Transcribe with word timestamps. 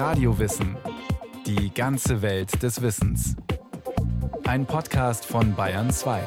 Radiowissen. 0.00 0.78
Die 1.44 1.74
ganze 1.74 2.22
Welt 2.22 2.62
des 2.62 2.80
Wissens. 2.80 3.36
Ein 4.44 4.64
Podcast 4.64 5.26
von 5.26 5.54
Bayern 5.54 5.90
2. 5.90 6.22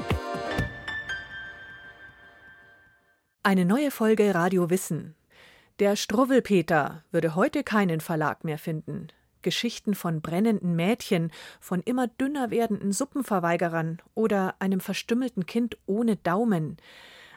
Eine 3.42 3.66
neue 3.66 3.90
Folge 3.90 4.36
Radio 4.36 4.70
Wissen. 4.70 5.16
Der 5.80 5.96
Struwwelpeter 5.96 7.04
würde 7.10 7.34
heute 7.34 7.64
keinen 7.64 8.00
Verlag 8.00 8.44
mehr 8.44 8.60
finden. 8.60 9.08
Geschichten 9.42 9.96
von 9.96 10.22
brennenden 10.22 10.76
Mädchen, 10.76 11.32
von 11.60 11.82
immer 11.82 12.06
dünner 12.06 12.52
werdenden 12.52 12.92
Suppenverweigerern 12.92 14.04
oder 14.14 14.54
einem 14.60 14.82
verstümmelten 14.82 15.48
Kind 15.48 15.80
ohne 15.88 16.16
Daumen. 16.18 16.78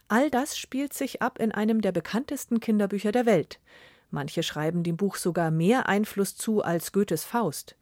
All 0.08 0.28
das 0.28 0.58
spielt 0.58 0.92
sich 0.92 1.22
ab 1.22 1.38
in 1.38 1.50
einem 1.50 1.80
der 1.80 1.92
bekanntesten 1.92 2.60
Kinderbücher 2.60 3.10
der 3.10 3.24
Welt. 3.24 3.58
Manche 4.10 4.42
schreiben 4.42 4.82
dem 4.82 4.96
Buch 4.96 5.16
sogar 5.16 5.50
mehr 5.50 5.88
Einfluss 5.88 6.36
zu 6.36 6.62
als 6.62 6.92
Goethes 6.92 7.24
Faust. 7.24 7.76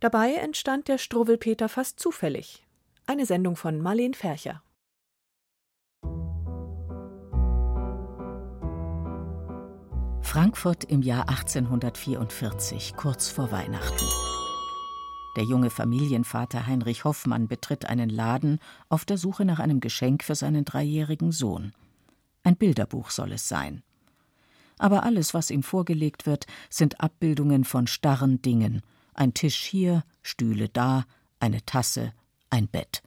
Dabei 0.00 0.34
entstand 0.34 0.88
der 0.88 0.98
Struwwelpeter 0.98 1.68
fast 1.68 2.00
zufällig. 2.00 2.64
Eine 3.06 3.26
Sendung 3.26 3.56
von 3.56 3.80
Marleen 3.80 4.14
Fercher. 4.14 4.62
Frankfurt 10.22 10.84
im 10.84 11.02
Jahr 11.02 11.28
1844, 11.28 12.94
kurz 12.96 13.28
vor 13.28 13.50
Weihnachten. 13.50 14.06
Der 15.36 15.44
junge 15.44 15.70
Familienvater 15.70 16.66
Heinrich 16.66 17.04
Hoffmann 17.04 17.48
betritt 17.48 17.86
einen 17.86 18.10
Laden 18.10 18.60
auf 18.88 19.04
der 19.04 19.18
Suche 19.18 19.44
nach 19.44 19.58
einem 19.58 19.80
Geschenk 19.80 20.22
für 20.22 20.34
seinen 20.34 20.64
dreijährigen 20.64 21.32
Sohn. 21.32 21.72
Ein 22.42 22.56
Bilderbuch 22.56 23.10
soll 23.10 23.32
es 23.32 23.48
sein. 23.48 23.82
Aber 24.80 25.02
alles, 25.02 25.34
was 25.34 25.50
ihm 25.50 25.62
vorgelegt 25.62 26.24
wird, 26.24 26.46
sind 26.70 27.02
Abbildungen 27.02 27.64
von 27.64 27.86
starren 27.86 28.40
Dingen. 28.40 28.80
Ein 29.12 29.34
Tisch 29.34 29.62
hier, 29.62 30.04
Stühle 30.22 30.70
da, 30.70 31.04
eine 31.38 31.62
Tasse, 31.66 32.14
ein 32.48 32.66
Bett. 32.66 33.02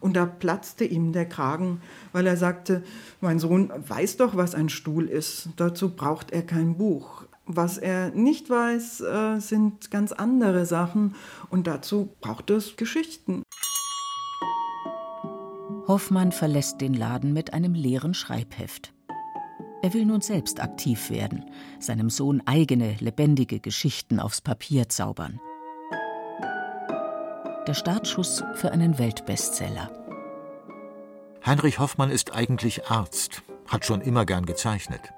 Und 0.00 0.16
da 0.16 0.26
platzte 0.26 0.84
ihm 0.84 1.12
der 1.12 1.26
Kragen, 1.26 1.80
weil 2.12 2.26
er 2.26 2.36
sagte, 2.36 2.82
mein 3.22 3.38
Sohn 3.38 3.72
weiß 3.88 4.18
doch, 4.18 4.36
was 4.36 4.54
ein 4.54 4.68
Stuhl 4.68 5.08
ist. 5.08 5.48
Dazu 5.56 5.96
braucht 5.96 6.30
er 6.30 6.42
kein 6.42 6.76
Buch. 6.76 7.24
Was 7.46 7.78
er 7.78 8.10
nicht 8.10 8.50
weiß, 8.50 9.00
äh, 9.00 9.38
sind 9.40 9.90
ganz 9.90 10.12
andere 10.12 10.66
Sachen 10.66 11.14
und 11.48 11.66
dazu 11.66 12.10
braucht 12.20 12.50
es 12.50 12.76
Geschichten. 12.76 13.42
Hoffmann 15.88 16.32
verlässt 16.32 16.82
den 16.82 16.92
Laden 16.92 17.32
mit 17.32 17.54
einem 17.54 17.72
leeren 17.72 18.12
Schreibheft. 18.12 18.91
Er 19.82 19.92
will 19.94 20.04
nun 20.04 20.20
selbst 20.20 20.62
aktiv 20.62 21.10
werden, 21.10 21.50
seinem 21.80 22.08
Sohn 22.08 22.40
eigene, 22.46 22.94
lebendige 23.00 23.58
Geschichten 23.58 24.20
aufs 24.20 24.40
Papier 24.40 24.88
zaubern. 24.88 25.40
Der 27.66 27.74
Startschuss 27.74 28.44
für 28.54 28.70
einen 28.70 28.98
Weltbestseller. 28.98 29.90
Heinrich 31.44 31.80
Hoffmann 31.80 32.10
ist 32.10 32.32
eigentlich 32.32 32.86
Arzt, 32.86 33.42
hat 33.66 33.84
schon 33.84 34.00
immer 34.00 34.24
gern 34.24 34.46
gezeichnet. 34.46 35.12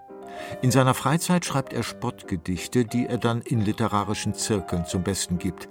In 0.62 0.70
seiner 0.70 0.94
Freizeit 0.94 1.44
schreibt 1.44 1.74
er 1.74 1.82
Spottgedichte, 1.82 2.86
die 2.86 3.06
er 3.06 3.18
dann 3.18 3.42
in 3.42 3.60
literarischen 3.60 4.32
Zirkeln 4.32 4.86
zum 4.86 5.02
Besten 5.02 5.38
gibt. 5.38 5.68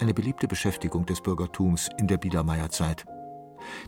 Eine 0.00 0.14
beliebte 0.14 0.48
Beschäftigung 0.48 1.06
des 1.06 1.20
Bürgertums 1.20 1.88
in 1.96 2.08
der 2.08 2.18
Biedermeierzeit. 2.18 3.04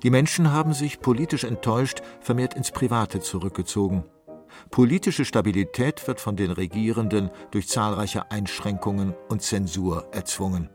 Die 0.05 0.11
Menschen 0.11 0.52
haben 0.52 0.75
sich 0.75 1.00
politisch 1.00 1.42
enttäuscht 1.42 2.02
vermehrt 2.20 2.55
ins 2.55 2.70
Private 2.70 3.20
zurückgezogen. 3.20 4.05
Politische 4.70 5.24
Stabilität 5.24 6.06
wird 6.06 6.20
von 6.20 6.36
den 6.36 6.50
Regierenden 6.50 7.30
durch 7.50 7.68
zahlreiche 7.68 8.30
Einschränkungen 8.30 9.14
und 9.28 9.42
Zensur 9.42 10.08
erzwungen. 10.12 10.70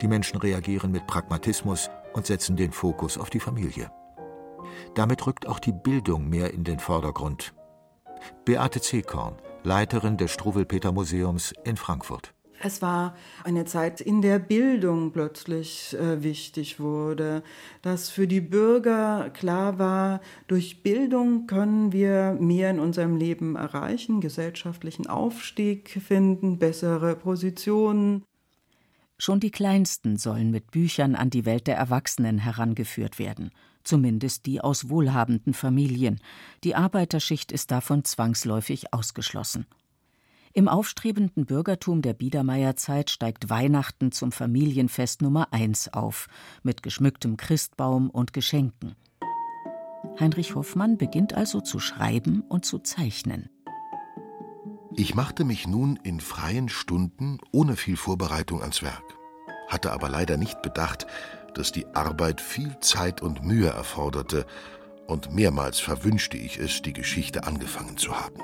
Die 0.00 0.08
Menschen 0.08 0.38
reagieren 0.38 0.92
mit 0.92 1.06
Pragmatismus 1.06 1.90
und 2.12 2.26
setzen 2.26 2.56
den 2.56 2.72
Fokus 2.72 3.18
auf 3.18 3.30
die 3.30 3.40
Familie. 3.40 3.90
Damit 4.94 5.26
rückt 5.26 5.46
auch 5.46 5.58
die 5.58 5.72
Bildung 5.72 6.28
mehr 6.28 6.52
in 6.52 6.64
den 6.64 6.78
Vordergrund. 6.78 7.54
Beate 8.44 8.80
Zekorn, 8.80 9.36
Leiterin 9.62 10.16
des 10.16 10.32
Struwwelpeter-Museums 10.32 11.52
in 11.64 11.76
Frankfurt. 11.76 12.34
Es 12.60 12.82
war 12.82 13.16
eine 13.44 13.64
Zeit, 13.66 14.00
in 14.00 14.20
der 14.20 14.38
Bildung 14.38 15.12
plötzlich 15.12 15.94
äh, 15.94 16.22
wichtig 16.22 16.80
wurde, 16.80 17.42
dass 17.82 18.10
für 18.10 18.26
die 18.26 18.40
Bürger 18.40 19.30
klar 19.30 19.78
war, 19.78 20.20
durch 20.48 20.82
Bildung 20.82 21.46
können 21.46 21.92
wir 21.92 22.36
mehr 22.40 22.70
in 22.70 22.80
unserem 22.80 23.16
Leben 23.16 23.54
erreichen, 23.54 24.20
gesellschaftlichen 24.20 25.06
Aufstieg 25.06 25.88
finden, 26.04 26.58
bessere 26.58 27.14
Positionen. 27.14 28.24
Schon 29.18 29.40
die 29.40 29.50
Kleinsten 29.50 30.16
sollen 30.16 30.50
mit 30.50 30.70
Büchern 30.70 31.14
an 31.14 31.30
die 31.30 31.44
Welt 31.44 31.66
der 31.66 31.76
Erwachsenen 31.76 32.38
herangeführt 32.38 33.18
werden 33.18 33.50
zumindest 33.84 34.44
die 34.44 34.60
aus 34.60 34.90
wohlhabenden 34.90 35.54
Familien. 35.54 36.20
Die 36.62 36.74
Arbeiterschicht 36.74 37.50
ist 37.50 37.70
davon 37.70 38.04
zwangsläufig 38.04 38.92
ausgeschlossen. 38.92 39.66
Im 40.52 40.68
aufstrebenden 40.68 41.46
Bürgertum 41.46 42.02
der 42.02 42.14
Biedermeierzeit 42.14 43.10
steigt 43.10 43.50
Weihnachten 43.50 44.12
zum 44.12 44.32
Familienfest 44.32 45.22
Nummer 45.22 45.52
eins 45.52 45.92
auf, 45.92 46.26
mit 46.62 46.82
geschmücktem 46.82 47.36
Christbaum 47.36 48.10
und 48.10 48.32
Geschenken. 48.32 48.94
Heinrich 50.18 50.54
Hoffmann 50.54 50.96
beginnt 50.96 51.34
also 51.34 51.60
zu 51.60 51.78
schreiben 51.78 52.42
und 52.48 52.64
zu 52.64 52.78
zeichnen. 52.78 53.50
Ich 54.96 55.14
machte 55.14 55.44
mich 55.44 55.66
nun 55.68 55.98
in 56.02 56.18
freien 56.18 56.68
Stunden 56.68 57.38
ohne 57.52 57.76
viel 57.76 57.96
Vorbereitung 57.96 58.62
ans 58.62 58.82
Werk, 58.82 59.04
hatte 59.68 59.92
aber 59.92 60.08
leider 60.08 60.36
nicht 60.36 60.60
bedacht, 60.62 61.06
dass 61.54 61.72
die 61.72 61.86
Arbeit 61.94 62.40
viel 62.40 62.78
Zeit 62.80 63.22
und 63.22 63.44
Mühe 63.44 63.68
erforderte, 63.68 64.46
und 65.06 65.32
mehrmals 65.32 65.80
verwünschte 65.80 66.36
ich 66.36 66.58
es, 66.58 66.82
die 66.82 66.92
Geschichte 66.92 67.44
angefangen 67.44 67.96
zu 67.96 68.20
haben. 68.20 68.42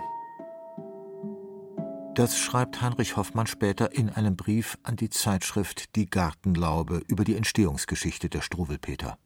Das 2.14 2.38
schreibt 2.38 2.80
Heinrich 2.80 3.16
Hoffmann 3.16 3.48
später 3.48 3.92
in 3.92 4.08
einem 4.08 4.36
Brief 4.36 4.78
an 4.84 4.94
die 4.94 5.10
Zeitschrift 5.10 5.96
Die 5.96 6.06
Gartenlaube 6.06 7.02
über 7.08 7.24
die 7.24 7.34
Entstehungsgeschichte 7.34 8.28
der 8.28 8.40
Struwelpeter. 8.40 9.18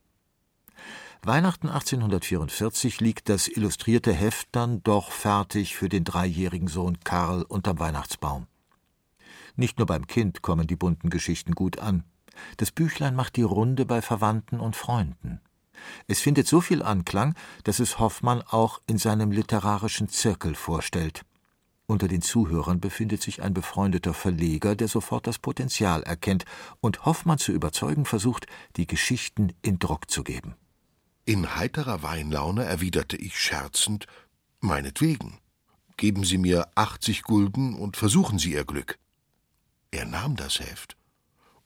Weihnachten 1.22 1.68
1844 1.68 3.00
liegt 3.00 3.28
das 3.28 3.46
illustrierte 3.46 4.14
Heft 4.14 4.48
dann 4.52 4.82
doch 4.84 5.10
fertig 5.10 5.76
für 5.76 5.90
den 5.90 6.04
dreijährigen 6.04 6.68
Sohn 6.68 6.98
Karl 7.00 7.42
unterm 7.42 7.78
Weihnachtsbaum. 7.78 8.46
Nicht 9.54 9.76
nur 9.76 9.86
beim 9.86 10.06
Kind 10.06 10.40
kommen 10.40 10.66
die 10.66 10.76
bunten 10.76 11.10
Geschichten 11.10 11.54
gut 11.54 11.80
an. 11.80 12.04
Das 12.56 12.70
Büchlein 12.70 13.14
macht 13.14 13.36
die 13.36 13.42
Runde 13.42 13.84
bei 13.84 14.00
Verwandten 14.00 14.60
und 14.60 14.76
Freunden. 14.76 15.42
Es 16.06 16.20
findet 16.20 16.48
so 16.48 16.62
viel 16.62 16.82
Anklang, 16.82 17.34
dass 17.64 17.80
es 17.80 17.98
Hoffmann 17.98 18.40
auch 18.40 18.80
in 18.86 18.96
seinem 18.96 19.30
literarischen 19.30 20.08
Zirkel 20.08 20.54
vorstellt. 20.54 21.26
Unter 21.88 22.06
den 22.06 22.22
Zuhörern 22.22 22.78
befindet 22.78 23.22
sich 23.22 23.42
ein 23.42 23.54
befreundeter 23.54 24.14
Verleger, 24.14 24.76
der 24.76 24.86
sofort 24.86 25.26
das 25.26 25.38
Potenzial 25.38 26.04
erkennt 26.04 26.44
und 26.80 27.04
Hoffmann 27.04 27.38
zu 27.38 27.50
überzeugen 27.50 28.04
versucht, 28.04 28.46
die 28.76 28.86
Geschichten 28.86 29.52
in 29.62 29.80
Druck 29.80 30.08
zu 30.08 30.22
geben. 30.22 30.54
In 31.24 31.56
heiterer 31.56 32.04
Weinlaune 32.04 32.64
erwiderte 32.64 33.16
ich 33.16 33.36
scherzend: 33.36 34.06
Meinetwegen. 34.60 35.38
Geben 35.96 36.22
Sie 36.22 36.38
mir 36.38 36.68
80 36.76 37.22
Gulden 37.22 37.74
und 37.74 37.96
versuchen 37.96 38.38
Sie 38.38 38.52
Ihr 38.52 38.64
Glück. 38.64 39.00
Er 39.90 40.04
nahm 40.04 40.36
das 40.36 40.60
Heft 40.60 40.98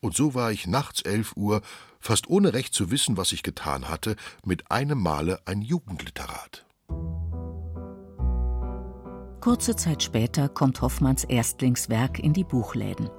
und 0.03 0.17
so 0.17 0.35
war 0.35 0.53
ich 0.53 0.67
nachts 0.67 1.01
elf 1.03 1.33
Uhr, 1.37 1.63
fast 2.01 2.29
ohne 2.29 2.53
recht 2.53 2.75
zu 2.75 2.91
wissen, 2.91 3.17
was 3.17 3.33
ich 3.33 3.43
getan 3.43 3.89
hatte, 3.89 4.17
mit 4.45 4.71
einem 4.71 5.01
Male 5.01 5.41
ein 5.47 5.63
Jugendliterat. 5.63 6.67
Kurze 9.43 9.75
Zeit 9.75 10.05
später 10.05 10.49
kommt 10.49 10.81
Hoffmanns 10.83 11.25
Erstlingswerk 11.25 12.21
in 12.21 12.33
die 12.33 12.45
Buchläden. 12.45 13.11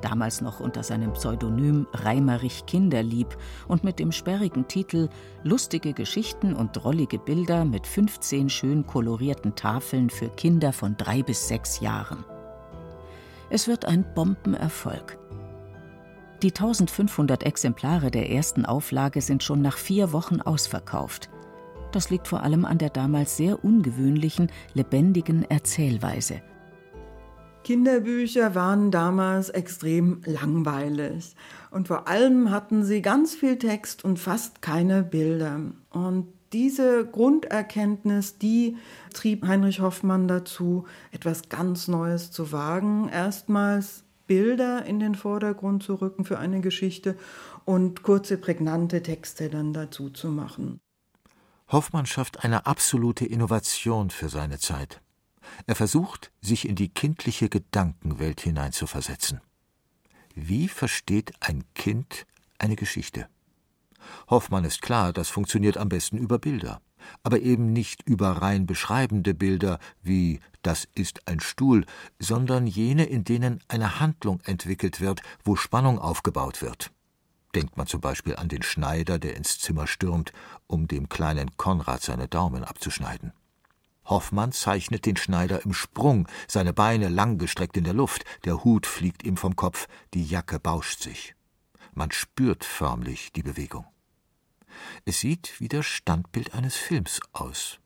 Damals 0.00 0.40
noch 0.40 0.60
unter 0.60 0.84
seinem 0.84 1.12
Pseudonym 1.14 1.88
Reimerich 1.92 2.66
Kinderlieb 2.66 3.36
und 3.66 3.82
mit 3.82 3.98
dem 3.98 4.12
sperrigen 4.12 4.68
Titel 4.68 5.08
Lustige 5.42 5.92
Geschichten 5.92 6.54
und 6.54 6.76
drollige 6.76 7.18
Bilder 7.18 7.64
mit 7.64 7.88
15 7.88 8.48
schön 8.48 8.86
kolorierten 8.86 9.56
Tafeln 9.56 10.08
für 10.08 10.28
Kinder 10.28 10.72
von 10.72 10.96
drei 10.96 11.24
bis 11.24 11.48
sechs 11.48 11.80
Jahren. 11.80 12.24
Es 13.50 13.66
wird 13.66 13.84
ein 13.84 14.04
Bombenerfolg. 14.14 15.18
Die 16.44 16.50
1500 16.50 17.42
Exemplare 17.42 18.12
der 18.12 18.30
ersten 18.30 18.66
Auflage 18.66 19.20
sind 19.20 19.42
schon 19.42 19.62
nach 19.62 19.78
vier 19.78 20.12
Wochen 20.12 20.40
ausverkauft. 20.40 21.28
Das 21.92 22.08
liegt 22.08 22.26
vor 22.26 22.42
allem 22.42 22.64
an 22.64 22.78
der 22.78 22.90
damals 22.90 23.36
sehr 23.36 23.62
ungewöhnlichen, 23.64 24.50
lebendigen 24.74 25.44
Erzählweise. 25.48 26.40
Kinderbücher 27.64 28.54
waren 28.56 28.90
damals 28.90 29.48
extrem 29.50 30.20
langweilig 30.24 31.36
und 31.70 31.86
vor 31.86 32.08
allem 32.08 32.50
hatten 32.50 32.82
sie 32.82 33.02
ganz 33.02 33.34
viel 33.34 33.56
Text 33.56 34.04
und 34.04 34.18
fast 34.18 34.62
keine 34.62 35.04
Bilder. 35.04 35.60
Und 35.90 36.26
diese 36.52 37.06
Grunderkenntnis, 37.06 38.38
die 38.38 38.76
trieb 39.14 39.46
Heinrich 39.46 39.80
Hoffmann 39.80 40.28
dazu, 40.28 40.86
etwas 41.12 41.48
ganz 41.48 41.88
Neues 41.88 42.30
zu 42.30 42.52
wagen. 42.52 43.08
Erstmals 43.08 44.04
Bilder 44.26 44.84
in 44.84 44.98
den 44.98 45.14
Vordergrund 45.14 45.82
zu 45.82 45.94
rücken 45.94 46.24
für 46.24 46.38
eine 46.38 46.60
Geschichte 46.60 47.16
und 47.64 48.02
kurze, 48.02 48.38
prägnante 48.38 49.02
Texte 49.02 49.48
dann 49.48 49.72
dazu 49.72 50.10
zu 50.10 50.28
machen. 50.28 50.80
Hoffmann 51.72 52.04
schafft 52.04 52.44
eine 52.44 52.66
absolute 52.66 53.24
Innovation 53.24 54.10
für 54.10 54.28
seine 54.28 54.58
Zeit. 54.58 55.00
Er 55.66 55.74
versucht, 55.74 56.30
sich 56.42 56.68
in 56.68 56.76
die 56.76 56.90
kindliche 56.90 57.48
Gedankenwelt 57.48 58.42
hineinzuversetzen. 58.42 59.40
Wie 60.34 60.68
versteht 60.68 61.32
ein 61.40 61.64
Kind 61.74 62.26
eine 62.58 62.76
Geschichte? 62.76 63.26
Hoffmann 64.28 64.64
ist 64.64 64.82
klar, 64.82 65.14
das 65.14 65.30
funktioniert 65.30 65.78
am 65.78 65.88
besten 65.88 66.18
über 66.18 66.38
Bilder, 66.38 66.82
aber 67.22 67.40
eben 67.40 67.72
nicht 67.72 68.02
über 68.02 68.30
rein 68.42 68.66
beschreibende 68.66 69.32
Bilder 69.32 69.78
wie 70.02 70.40
das 70.60 70.86
ist 70.94 71.26
ein 71.26 71.40
Stuhl, 71.40 71.86
sondern 72.18 72.66
jene, 72.66 73.04
in 73.04 73.24
denen 73.24 73.60
eine 73.68 73.98
Handlung 73.98 74.40
entwickelt 74.44 75.00
wird, 75.00 75.22
wo 75.42 75.56
Spannung 75.56 75.98
aufgebaut 75.98 76.60
wird. 76.60 76.92
Denkt 77.54 77.76
man 77.76 77.86
zum 77.86 78.00
Beispiel 78.00 78.36
an 78.36 78.48
den 78.48 78.62
Schneider, 78.62 79.18
der 79.18 79.36
ins 79.36 79.58
Zimmer 79.58 79.86
stürmt, 79.86 80.32
um 80.66 80.88
dem 80.88 81.08
kleinen 81.08 81.56
Konrad 81.56 82.02
seine 82.02 82.28
Daumen 82.28 82.64
abzuschneiden. 82.64 83.32
Hoffmann 84.04 84.52
zeichnet 84.52 85.06
den 85.06 85.16
Schneider 85.16 85.64
im 85.64 85.72
Sprung, 85.72 86.28
seine 86.48 86.72
Beine 86.72 87.08
langgestreckt 87.08 87.76
in 87.76 87.84
der 87.84 87.94
Luft, 87.94 88.24
der 88.44 88.64
Hut 88.64 88.86
fliegt 88.86 89.24
ihm 89.24 89.36
vom 89.36 89.54
Kopf, 89.54 89.86
die 90.14 90.24
Jacke 90.24 90.58
bauscht 90.58 91.00
sich. 91.00 91.34
Man 91.94 92.10
spürt 92.10 92.64
förmlich 92.64 93.32
die 93.32 93.42
Bewegung. 93.42 93.86
Es 95.04 95.20
sieht 95.20 95.60
wie 95.60 95.68
das 95.68 95.86
Standbild 95.86 96.54
eines 96.54 96.76
Films 96.76 97.20
aus. 97.32 97.78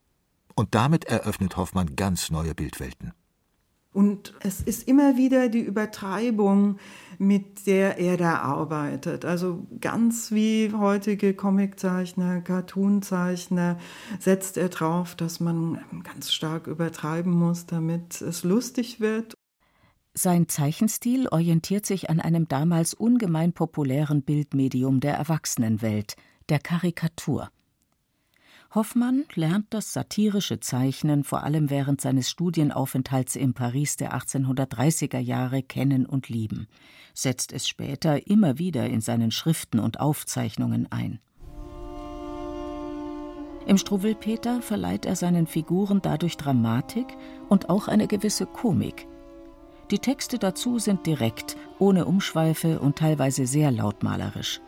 Und 0.55 0.75
damit 0.75 1.05
eröffnet 1.05 1.57
Hoffmann 1.57 1.97
ganz 1.97 2.31
neue 2.31 2.55
Bildwelten. 2.55 3.13
Und 3.97 4.35
es 4.41 4.61
ist 4.61 4.87
immer 4.87 5.17
wieder 5.17 5.49
die 5.49 5.63
Übertreibung, 5.63 6.77
mit 7.17 7.67
der 7.67 7.97
er 7.97 8.19
da 8.19 8.41
arbeitet. 8.41 9.25
Also 9.25 9.67
ganz 9.81 10.33
wie 10.33 10.71
heutige 10.71 11.33
Comiczeichner, 11.33 12.43
Cartoonzeichner 12.43 13.79
setzt 14.19 14.59
er 14.59 14.69
drauf, 14.69 15.15
dass 15.15 15.41
man 15.41 15.81
ganz 16.05 16.31
stark 16.31 16.67
übertreiben 16.67 17.33
muss, 17.33 17.65
damit 17.65 18.21
es 18.21 18.45
lustig 18.45 19.01
wird. 19.01 19.33
Sein 20.13 20.47
Zeichenstil 20.47 21.29
orientiert 21.29 21.87
sich 21.87 22.11
an 22.11 22.21
einem 22.21 22.49
damals 22.49 22.93
ungemein 22.93 23.55
populären 23.55 24.21
Bildmedium 24.21 25.01
der 25.01 25.15
Erwachsenenwelt, 25.15 26.17
der 26.51 26.59
Karikatur. 26.59 27.49
Hoffmann 28.77 29.25
lernt 29.35 29.69
das 29.71 29.95
satirische 29.95 30.61
Zeichnen 30.61 31.25
vor 31.25 31.45
allem 31.45 31.71
während 31.71 32.03
seines 32.03 32.29
Studienaufenthalts 32.29 33.35
in 33.35 33.55
Paris 33.55 33.97
der 33.97 34.15
1830er 34.15 35.19
Jahre 35.19 35.63
kennen 35.63 36.05
und 36.05 36.29
lieben, 36.29 36.69
setzt 37.15 37.55
es 37.55 37.67
später 37.67 38.27
immer 38.27 38.59
wieder 38.59 38.85
in 38.87 39.01
seinen 39.01 39.31
Schriften 39.31 39.79
und 39.79 39.99
Aufzeichnungen 39.99 40.93
ein. 40.93 41.21
Im 43.67 43.79
Struwwelpeter 43.79 44.61
verleiht 44.61 45.07
er 45.07 45.17
seinen 45.17 45.47
Figuren 45.47 46.03
dadurch 46.03 46.37
Dramatik 46.37 47.07
und 47.49 47.71
auch 47.71 47.89
eine 47.89 48.07
gewisse 48.07 48.45
Komik. 48.45 49.09
Die 49.91 50.01
Texte 50.01 50.39
dazu 50.39 50.79
sind 50.79 51.07
direkt, 51.07 51.57
ohne 51.79 52.05
Umschweife 52.05 52.79
und 52.79 52.99
teilweise 52.99 53.47
sehr 53.47 53.71
lautmalerisch. 53.71 54.61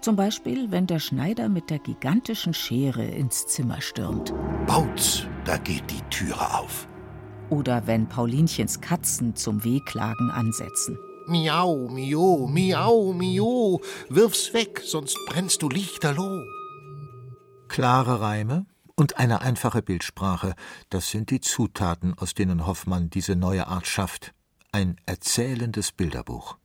Zum 0.00 0.14
Beispiel, 0.14 0.70
wenn 0.70 0.86
der 0.86 1.00
Schneider 1.00 1.48
mit 1.48 1.70
der 1.70 1.80
gigantischen 1.80 2.54
Schere 2.54 3.04
ins 3.04 3.46
Zimmer 3.46 3.80
stürmt. 3.80 4.32
Bautz, 4.66 5.24
da 5.44 5.56
geht 5.56 5.90
die 5.90 6.02
Türe 6.08 6.54
auf. 6.54 6.86
Oder 7.50 7.86
wenn 7.86 8.08
Paulinchens 8.08 8.80
Katzen 8.80 9.34
zum 9.34 9.64
Wehklagen 9.64 10.30
ansetzen. 10.30 10.98
Miau, 11.26 11.88
mio, 11.88 12.46
miau, 12.46 13.12
mio, 13.12 13.80
wirf's 14.08 14.54
weg, 14.54 14.82
sonst 14.84 15.18
brennst 15.26 15.62
du 15.62 15.68
lichterloh. 15.68 16.42
Klare 17.68 18.20
Reime 18.20 18.66
und 18.94 19.18
eine 19.18 19.42
einfache 19.42 19.82
Bildsprache, 19.82 20.54
das 20.90 21.10
sind 21.10 21.30
die 21.30 21.40
Zutaten, 21.40 22.14
aus 22.16 22.34
denen 22.34 22.66
Hoffmann 22.66 23.10
diese 23.10 23.36
neue 23.36 23.66
Art 23.66 23.86
schafft. 23.86 24.32
Ein 24.72 24.96
erzählendes 25.06 25.92
Bilderbuch. 25.92 26.56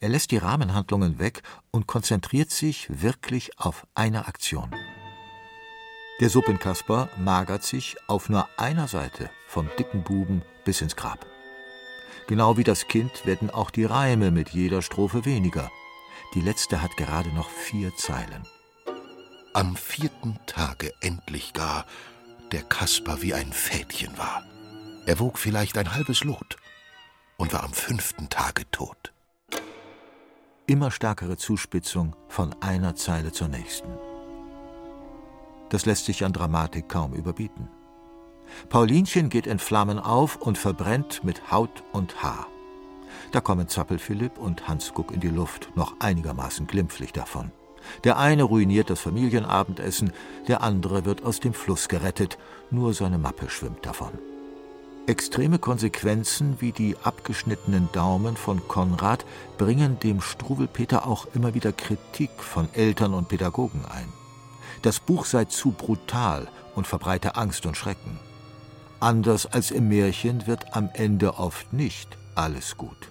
Er 0.00 0.08
lässt 0.08 0.30
die 0.30 0.38
Rahmenhandlungen 0.38 1.18
weg 1.18 1.42
und 1.70 1.86
konzentriert 1.86 2.50
sich 2.50 2.86
wirklich 3.02 3.58
auf 3.58 3.86
eine 3.94 4.26
Aktion. 4.26 4.74
Der 6.20 6.30
Suppenkasper 6.30 7.08
magert 7.16 7.62
sich 7.62 7.96
auf 8.08 8.28
nur 8.28 8.48
einer 8.56 8.88
Seite 8.88 9.30
vom 9.46 9.68
dicken 9.78 10.02
Buben 10.02 10.42
bis 10.64 10.80
ins 10.80 10.96
Grab. 10.96 11.24
Genau 12.26 12.56
wie 12.56 12.64
das 12.64 12.88
Kind 12.88 13.24
werden 13.24 13.50
auch 13.50 13.70
die 13.70 13.84
Reime 13.84 14.30
mit 14.30 14.50
jeder 14.50 14.82
Strophe 14.82 15.24
weniger. 15.24 15.70
Die 16.34 16.40
letzte 16.40 16.82
hat 16.82 16.96
gerade 16.96 17.30
noch 17.30 17.48
vier 17.48 17.94
Zeilen. 17.96 18.46
Am 19.54 19.76
vierten 19.76 20.38
Tage 20.46 20.92
endlich 21.00 21.52
gar 21.52 21.86
der 22.52 22.62
Kasper 22.62 23.22
wie 23.22 23.34
ein 23.34 23.52
Fädchen 23.52 24.16
war. 24.18 24.42
Er 25.06 25.20
wog 25.20 25.38
vielleicht 25.38 25.78
ein 25.78 25.94
halbes 25.94 26.24
Lot 26.24 26.56
und 27.36 27.52
war 27.52 27.62
am 27.62 27.72
fünften 27.72 28.28
Tage 28.28 28.70
tot 28.70 29.12
immer 30.68 30.90
stärkere 30.90 31.36
Zuspitzung 31.36 32.14
von 32.28 32.54
einer 32.60 32.94
Zeile 32.94 33.32
zur 33.32 33.48
nächsten. 33.48 33.88
Das 35.70 35.86
lässt 35.86 36.04
sich 36.04 36.24
an 36.24 36.32
Dramatik 36.32 36.88
kaum 36.88 37.14
überbieten. 37.14 37.68
Paulinchen 38.68 39.30
geht 39.30 39.46
in 39.46 39.58
Flammen 39.58 39.98
auf 39.98 40.36
und 40.36 40.56
verbrennt 40.56 41.24
mit 41.24 41.50
Haut 41.50 41.82
und 41.92 42.22
Haar. 42.22 42.46
Da 43.32 43.40
kommen 43.40 43.68
Zappel-Philipp 43.68 44.38
und 44.38 44.68
Hans-Guck 44.68 45.12
in 45.12 45.20
die 45.20 45.28
Luft, 45.28 45.70
noch 45.74 45.94
einigermaßen 46.00 46.66
glimpflich 46.66 47.12
davon. 47.12 47.50
Der 48.04 48.18
eine 48.18 48.42
ruiniert 48.42 48.90
das 48.90 49.00
Familienabendessen, 49.00 50.12
der 50.48 50.62
andere 50.62 51.04
wird 51.04 51.24
aus 51.24 51.40
dem 51.40 51.54
Fluss 51.54 51.88
gerettet, 51.88 52.38
nur 52.70 52.92
seine 52.92 53.18
Mappe 53.18 53.48
schwimmt 53.48 53.86
davon. 53.86 54.12
Extreme 55.08 55.58
Konsequenzen 55.58 56.60
wie 56.60 56.70
die 56.70 56.94
abgeschnittenen 57.02 57.88
Daumen 57.92 58.36
von 58.36 58.68
Konrad 58.68 59.24
bringen 59.56 59.98
dem 59.98 60.20
Struwelpeter 60.20 61.06
auch 61.06 61.26
immer 61.34 61.54
wieder 61.54 61.72
Kritik 61.72 62.28
von 62.36 62.68
Eltern 62.74 63.14
und 63.14 63.26
Pädagogen 63.26 63.86
ein. 63.86 64.12
Das 64.82 65.00
Buch 65.00 65.24
sei 65.24 65.46
zu 65.46 65.70
brutal 65.70 66.46
und 66.74 66.86
verbreite 66.86 67.36
Angst 67.36 67.64
und 67.64 67.74
Schrecken. 67.74 68.20
Anders 69.00 69.46
als 69.46 69.70
im 69.70 69.88
Märchen 69.88 70.46
wird 70.46 70.76
am 70.76 70.90
Ende 70.92 71.38
oft 71.38 71.72
nicht 71.72 72.18
alles 72.34 72.76
gut. 72.76 73.10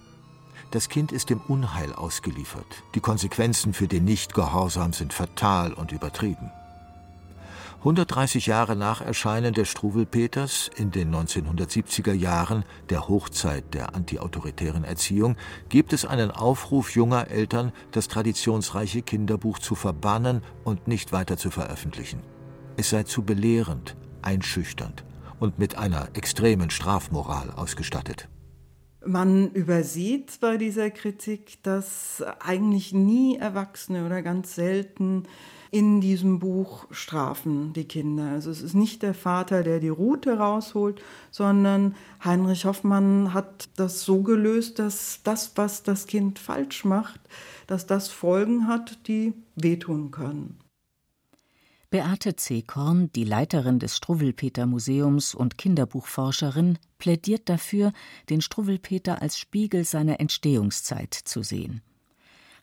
Das 0.70 0.88
Kind 0.88 1.10
ist 1.10 1.30
dem 1.30 1.40
Unheil 1.48 1.92
ausgeliefert. 1.92 2.84
Die 2.94 3.00
Konsequenzen 3.00 3.74
für 3.74 3.88
den 3.88 4.04
Nichtgehorsam 4.04 4.92
sind 4.92 5.12
fatal 5.12 5.72
und 5.72 5.90
übertrieben. 5.90 6.52
130 7.78 8.46
Jahre 8.46 8.74
nach 8.74 9.00
Erscheinen 9.00 9.54
des 9.54 9.68
Struwelpeters 9.68 10.68
in 10.76 10.90
den 10.90 11.14
1970er 11.14 12.12
Jahren, 12.12 12.64
der 12.90 13.06
Hochzeit 13.06 13.72
der 13.72 13.94
antiautoritären 13.94 14.82
Erziehung, 14.82 15.36
gibt 15.68 15.92
es 15.92 16.04
einen 16.04 16.32
Aufruf 16.32 16.96
junger 16.96 17.28
Eltern, 17.28 17.70
das 17.92 18.08
traditionsreiche 18.08 19.02
Kinderbuch 19.02 19.60
zu 19.60 19.76
verbannen 19.76 20.42
und 20.64 20.88
nicht 20.88 21.12
weiter 21.12 21.36
zu 21.36 21.52
veröffentlichen. 21.52 22.20
Es 22.76 22.90
sei 22.90 23.04
zu 23.04 23.22
belehrend, 23.22 23.96
einschüchternd 24.22 25.04
und 25.38 25.60
mit 25.60 25.78
einer 25.78 26.08
extremen 26.14 26.70
Strafmoral 26.70 27.52
ausgestattet. 27.52 28.28
Man 29.06 29.52
übersieht 29.52 30.40
bei 30.40 30.56
dieser 30.56 30.90
Kritik, 30.90 31.62
dass 31.62 32.24
eigentlich 32.40 32.92
nie 32.92 33.36
Erwachsene 33.36 34.04
oder 34.04 34.22
ganz 34.22 34.56
selten 34.56 35.28
in 35.70 36.00
diesem 36.00 36.38
Buch 36.38 36.86
strafen 36.90 37.72
die 37.72 37.84
Kinder. 37.84 38.30
Also 38.30 38.50
es 38.50 38.62
ist 38.62 38.74
nicht 38.74 39.02
der 39.02 39.14
Vater, 39.14 39.62
der 39.62 39.80
die 39.80 39.88
Rute 39.88 40.38
rausholt, 40.38 41.02
sondern 41.30 41.94
Heinrich 42.24 42.64
Hoffmann 42.64 43.34
hat 43.34 43.68
das 43.76 44.02
so 44.02 44.22
gelöst, 44.22 44.78
dass 44.78 45.20
das, 45.24 45.52
was 45.56 45.82
das 45.82 46.06
Kind 46.06 46.38
falsch 46.38 46.84
macht, 46.84 47.20
dass 47.66 47.86
das 47.86 48.08
Folgen 48.08 48.66
hat, 48.66 49.06
die 49.08 49.34
wehtun 49.56 50.10
können. 50.10 50.58
Beate 51.90 52.36
C. 52.36 52.60
Korn, 52.60 53.10
die 53.12 53.24
Leiterin 53.24 53.78
des 53.78 53.96
Struwwelpeter 53.96 54.66
Museums 54.66 55.34
und 55.34 55.56
Kinderbuchforscherin, 55.56 56.78
plädiert 56.98 57.48
dafür, 57.48 57.92
den 58.28 58.42
Struwwelpeter 58.42 59.22
als 59.22 59.38
Spiegel 59.38 59.84
seiner 59.84 60.20
Entstehungszeit 60.20 61.14
zu 61.14 61.42
sehen. 61.42 61.80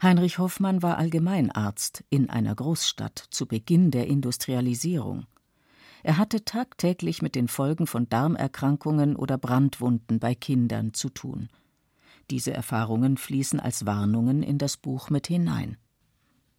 Heinrich 0.01 0.39
Hoffmann 0.39 0.81
war 0.81 0.97
Allgemeinarzt 0.97 2.03
in 2.09 2.29
einer 2.29 2.53
Großstadt 2.53 3.27
zu 3.29 3.47
Beginn 3.47 3.91
der 3.91 4.07
Industrialisierung. 4.07 5.25
Er 6.03 6.17
hatte 6.17 6.45
tagtäglich 6.45 7.21
mit 7.21 7.33
den 7.33 7.47
Folgen 7.47 7.87
von 7.87 8.07
Darmerkrankungen 8.09 9.15
oder 9.15 9.37
Brandwunden 9.37 10.19
bei 10.19 10.35
Kindern 10.35 10.93
zu 10.93 11.09
tun. 11.09 11.49
Diese 12.29 12.53
Erfahrungen 12.53 13.17
fließen 13.17 13.59
als 13.59 13.85
Warnungen 13.85 14.43
in 14.43 14.57
das 14.57 14.77
Buch 14.77 15.09
mit 15.09 15.27
hinein. 15.27 15.77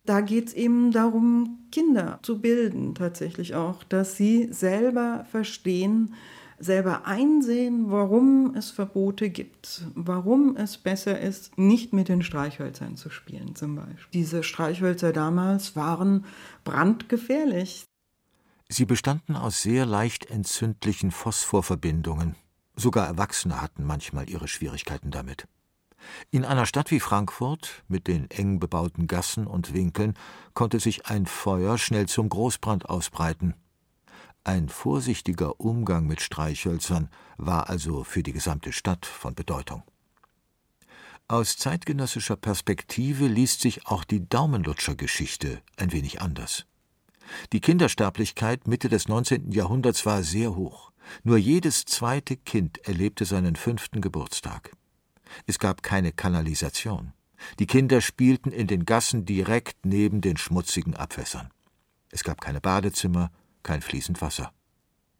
Da 0.04 0.20
geht 0.20 0.48
es 0.48 0.54
eben 0.54 0.92
darum, 0.92 1.66
Kinder 1.72 2.20
zu 2.22 2.40
bilden, 2.40 2.94
tatsächlich 2.94 3.54
auch, 3.54 3.82
dass 3.82 4.16
sie 4.16 4.52
selber 4.52 5.26
verstehen, 5.30 6.14
selber 6.58 7.06
einsehen, 7.06 7.90
warum 7.90 8.54
es 8.54 8.70
Verbote 8.70 9.30
gibt, 9.30 9.82
warum 9.94 10.56
es 10.56 10.78
besser 10.78 11.20
ist, 11.20 11.56
nicht 11.58 11.92
mit 11.92 12.08
den 12.08 12.22
Streichhölzern 12.22 12.96
zu 12.96 13.10
spielen 13.10 13.54
zum 13.54 13.76
Beispiel. 13.76 14.08
Diese 14.12 14.42
Streichhölzer 14.42 15.12
damals 15.12 15.76
waren 15.76 16.24
brandgefährlich. 16.64 17.84
Sie 18.68 18.84
bestanden 18.84 19.36
aus 19.36 19.62
sehr 19.62 19.86
leicht 19.86 20.30
entzündlichen 20.30 21.10
Phosphorverbindungen. 21.10 22.34
Sogar 22.74 23.06
Erwachsene 23.06 23.62
hatten 23.62 23.84
manchmal 23.84 24.28
ihre 24.28 24.48
Schwierigkeiten 24.48 25.10
damit. 25.10 25.46
In 26.30 26.44
einer 26.44 26.66
Stadt 26.66 26.90
wie 26.90 27.00
Frankfurt 27.00 27.84
mit 27.88 28.06
den 28.06 28.30
eng 28.30 28.60
bebauten 28.60 29.06
Gassen 29.06 29.46
und 29.46 29.72
Winkeln 29.72 30.14
konnte 30.54 30.78
sich 30.78 31.06
ein 31.06 31.26
Feuer 31.26 31.78
schnell 31.78 32.06
zum 32.06 32.28
Großbrand 32.28 32.88
ausbreiten. 32.88 33.54
Ein 34.46 34.68
vorsichtiger 34.68 35.58
Umgang 35.58 36.06
mit 36.06 36.20
Streichhölzern 36.20 37.08
war 37.36 37.68
also 37.68 38.04
für 38.04 38.22
die 38.22 38.32
gesamte 38.32 38.72
Stadt 38.72 39.04
von 39.04 39.34
Bedeutung. 39.34 39.82
Aus 41.26 41.56
zeitgenössischer 41.56 42.36
Perspektive 42.36 43.26
liest 43.26 43.60
sich 43.60 43.88
auch 43.88 44.04
die 44.04 44.28
Daumenlutscher-Geschichte 44.28 45.62
ein 45.76 45.90
wenig 45.90 46.20
anders. 46.22 46.64
Die 47.52 47.60
Kindersterblichkeit 47.60 48.68
Mitte 48.68 48.88
des 48.88 49.08
19. 49.08 49.50
Jahrhunderts 49.50 50.06
war 50.06 50.22
sehr 50.22 50.54
hoch. 50.54 50.92
Nur 51.24 51.38
jedes 51.38 51.84
zweite 51.84 52.36
Kind 52.36 52.78
erlebte 52.86 53.24
seinen 53.24 53.56
fünften 53.56 54.00
Geburtstag. 54.00 54.70
Es 55.46 55.58
gab 55.58 55.82
keine 55.82 56.12
Kanalisation. 56.12 57.14
Die 57.58 57.66
Kinder 57.66 58.00
spielten 58.00 58.52
in 58.52 58.68
den 58.68 58.84
Gassen 58.84 59.24
direkt 59.24 59.84
neben 59.84 60.20
den 60.20 60.36
schmutzigen 60.36 60.94
Abwässern. 60.94 61.50
Es 62.12 62.22
gab 62.22 62.40
keine 62.40 62.60
Badezimmer, 62.60 63.32
kein 63.66 63.82
fließend 63.82 64.22
Wasser. 64.22 64.52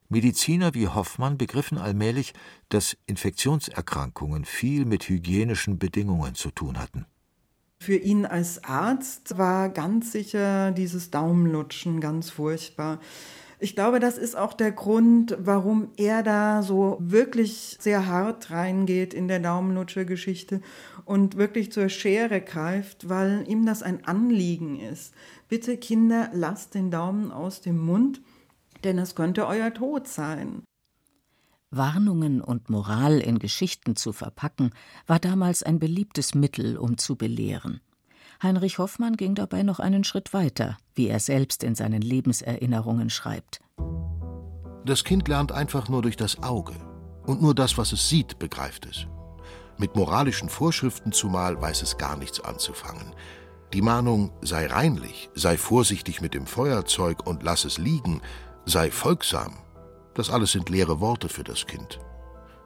Mediziner 0.08 0.72
wie 0.72 0.86
Hoffmann 0.86 1.36
begriffen 1.36 1.78
allmählich, 1.78 2.32
dass 2.68 2.96
Infektionserkrankungen 3.06 4.44
viel 4.44 4.84
mit 4.84 5.08
hygienischen 5.08 5.78
Bedingungen 5.78 6.36
zu 6.36 6.52
tun 6.52 6.78
hatten. 6.78 7.06
Für 7.80 7.96
ihn 7.96 8.24
als 8.24 8.62
Arzt 8.62 9.36
war 9.36 9.68
ganz 9.68 10.12
sicher 10.12 10.70
dieses 10.70 11.10
Daumenlutschen 11.10 12.00
ganz 12.00 12.30
furchtbar. 12.30 13.00
Ich 13.58 13.74
glaube, 13.74 14.00
das 14.00 14.16
ist 14.16 14.36
auch 14.36 14.52
der 14.52 14.70
Grund, 14.70 15.36
warum 15.40 15.88
er 15.96 16.22
da 16.22 16.62
so 16.62 16.98
wirklich 17.00 17.78
sehr 17.80 18.06
hart 18.06 18.50
reingeht 18.50 19.12
in 19.12 19.28
der 19.28 19.40
Daumenlutscher-Geschichte 19.40 20.60
und 21.04 21.36
wirklich 21.36 21.72
zur 21.72 21.88
Schere 21.88 22.42
greift, 22.42 23.08
weil 23.08 23.44
ihm 23.48 23.66
das 23.66 23.82
ein 23.82 24.04
Anliegen 24.04 24.78
ist. 24.78 25.14
Bitte 25.48 25.78
Kinder, 25.78 26.30
lasst 26.32 26.74
den 26.74 26.90
Daumen 26.90 27.32
aus 27.32 27.60
dem 27.60 27.78
Mund 27.78 28.20
denn 28.85 28.99
es 28.99 29.14
könnte 29.14 29.47
euer 29.47 29.73
Tod 29.73 30.09
sein. 30.09 30.62
Warnungen 31.71 32.40
und 32.40 32.71
Moral 32.71 33.18
in 33.18 33.38
Geschichten 33.38 33.97
zu 33.97 34.12
verpacken, 34.12 34.71
war 35.06 35.18
damals 35.18 35.62
ein 35.62 35.78
beliebtes 35.78 36.35
Mittel, 36.35 36.76
um 36.76 36.97
zu 36.97 37.16
belehren. 37.16 37.80
Heinrich 38.42 38.78
Hoffmann 38.78 39.16
ging 39.16 39.35
dabei 39.35 39.62
noch 39.62 39.80
einen 39.80 40.04
Schritt 40.04 40.33
weiter, 40.33 40.76
wie 40.95 41.09
er 41.09 41.21
selbst 41.21 41.64
in 41.64 41.75
seinen 41.75 42.02
Lebenserinnerungen 42.02 43.11
schreibt. 43.11 43.61
Das 44.85 45.04
Kind 45.04 45.26
lernt 45.26 45.52
einfach 45.52 45.88
nur 45.88 46.02
durch 46.02 46.16
das 46.16 46.42
Auge. 46.42 46.75
Und 47.25 47.42
nur 47.42 47.54
das, 47.54 47.76
was 47.76 47.92
es 47.92 48.09
sieht, 48.09 48.38
begreift 48.38 48.87
es. 48.87 49.06
Mit 49.78 49.97
moralischen 49.97 50.49
Vorschriften 50.49 51.12
zumal 51.12 51.61
weiß 51.61 51.83
es 51.83 51.99
gar 51.99 52.16
nichts 52.16 52.40
anzufangen. 52.40 53.12
Die 53.73 53.83
Mahnung 53.83 54.33
sei 54.42 54.66
reinlich, 54.66 55.28
sei 55.35 55.59
vorsichtig 55.59 56.21
mit 56.21 56.35
dem 56.35 56.47
Feuerzeug 56.47 57.26
und 57.26 57.42
lass 57.42 57.64
es 57.64 57.78
liegen, 57.78 58.23
sei 58.66 58.90
folgsam, 58.90 59.54
das 60.14 60.28
alles 60.28 60.52
sind 60.52 60.68
leere 60.68 61.00
Worte 61.00 61.28
für 61.28 61.44
das 61.44 61.66
Kind. 61.66 62.00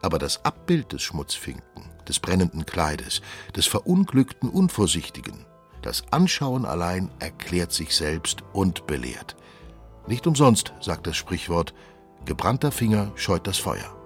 Aber 0.03 0.19
das 0.19 0.45
Abbild 0.45 0.93
des 0.93 1.03
Schmutzfinken, 1.03 1.85
des 2.09 2.19
brennenden 2.19 2.65
Kleides, 2.65 3.21
des 3.55 3.67
verunglückten 3.67 4.49
Unvorsichtigen, 4.49 5.45
das 5.83 6.05
Anschauen 6.11 6.65
allein 6.65 7.11
erklärt 7.19 7.73
sich 7.73 7.95
selbst 7.95 8.43
und 8.53 8.87
belehrt. 8.87 9.37
Nicht 10.07 10.27
umsonst 10.27 10.73
sagt 10.81 11.07
das 11.07 11.17
Sprichwort, 11.17 11.75
gebrannter 12.25 12.73
Finger 12.73 13.13
scheut 13.15 13.47
das 13.47 13.59
Feuer. 13.59 13.97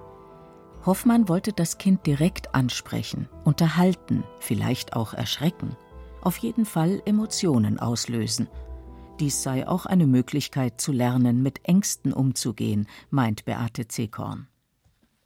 Hoffmann 0.85 1.29
wollte 1.29 1.53
das 1.53 1.79
Kind 1.79 2.07
direkt 2.07 2.55
ansprechen, 2.55 3.29
unterhalten, 3.45 4.25
vielleicht 4.41 4.95
auch 4.95 5.15
erschrecken, 5.15 5.77
auf 6.23 6.37
jeden 6.39 6.67
Fall 6.67 7.01
Emotionen 7.05 7.79
auslösen– 7.79 8.49
dies 9.21 9.43
sei 9.43 9.67
auch 9.67 9.87
eine 9.87 10.07
Möglichkeit 10.07 10.81
zu 10.81 10.93
lernen, 10.93 11.43
mit 11.43 11.61
Ängsten 11.65 12.13
umzugehen, 12.13 12.87
meint 13.11 13.45
Beate 13.45 13.89
Zekorn. 13.89 14.49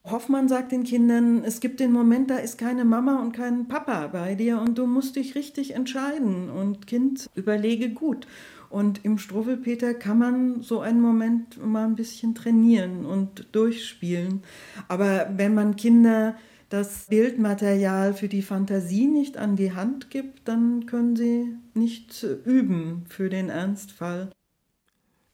Hoffmann 0.04 0.48
sagt 0.48 0.72
den 0.72 0.84
Kindern, 0.84 1.44
es 1.44 1.60
gibt 1.60 1.80
den 1.80 1.92
Moment, 1.92 2.30
da 2.30 2.36
ist 2.36 2.56
keine 2.56 2.84
Mama 2.84 3.20
und 3.20 3.32
kein 3.32 3.68
Papa 3.68 4.06
bei 4.08 4.34
dir 4.34 4.60
und 4.60 4.78
du 4.78 4.86
musst 4.86 5.16
dich 5.16 5.34
richtig 5.34 5.74
entscheiden. 5.74 6.48
Und 6.50 6.86
Kind, 6.86 7.28
überlege 7.34 7.90
gut. 7.90 8.26
Und 8.70 9.04
im 9.04 9.18
Struffelpeter 9.18 9.94
kann 9.94 10.18
man 10.18 10.62
so 10.62 10.80
einen 10.80 11.00
Moment 11.00 11.64
mal 11.64 11.84
ein 11.84 11.96
bisschen 11.96 12.34
trainieren 12.34 13.06
und 13.06 13.48
durchspielen. 13.52 14.42
Aber 14.88 15.30
wenn 15.36 15.54
man 15.54 15.76
Kinder 15.76 16.36
das 16.68 17.06
Bildmaterial 17.06 18.14
für 18.14 18.28
die 18.28 18.42
Fantasie 18.42 19.06
nicht 19.06 19.36
an 19.36 19.56
die 19.56 19.72
Hand 19.74 20.10
gibt, 20.10 20.48
dann 20.48 20.86
können 20.86 21.16
sie 21.16 21.56
nicht 21.74 22.22
üben 22.22 23.06
für 23.08 23.30
den 23.30 23.48
Ernstfall. 23.48 24.30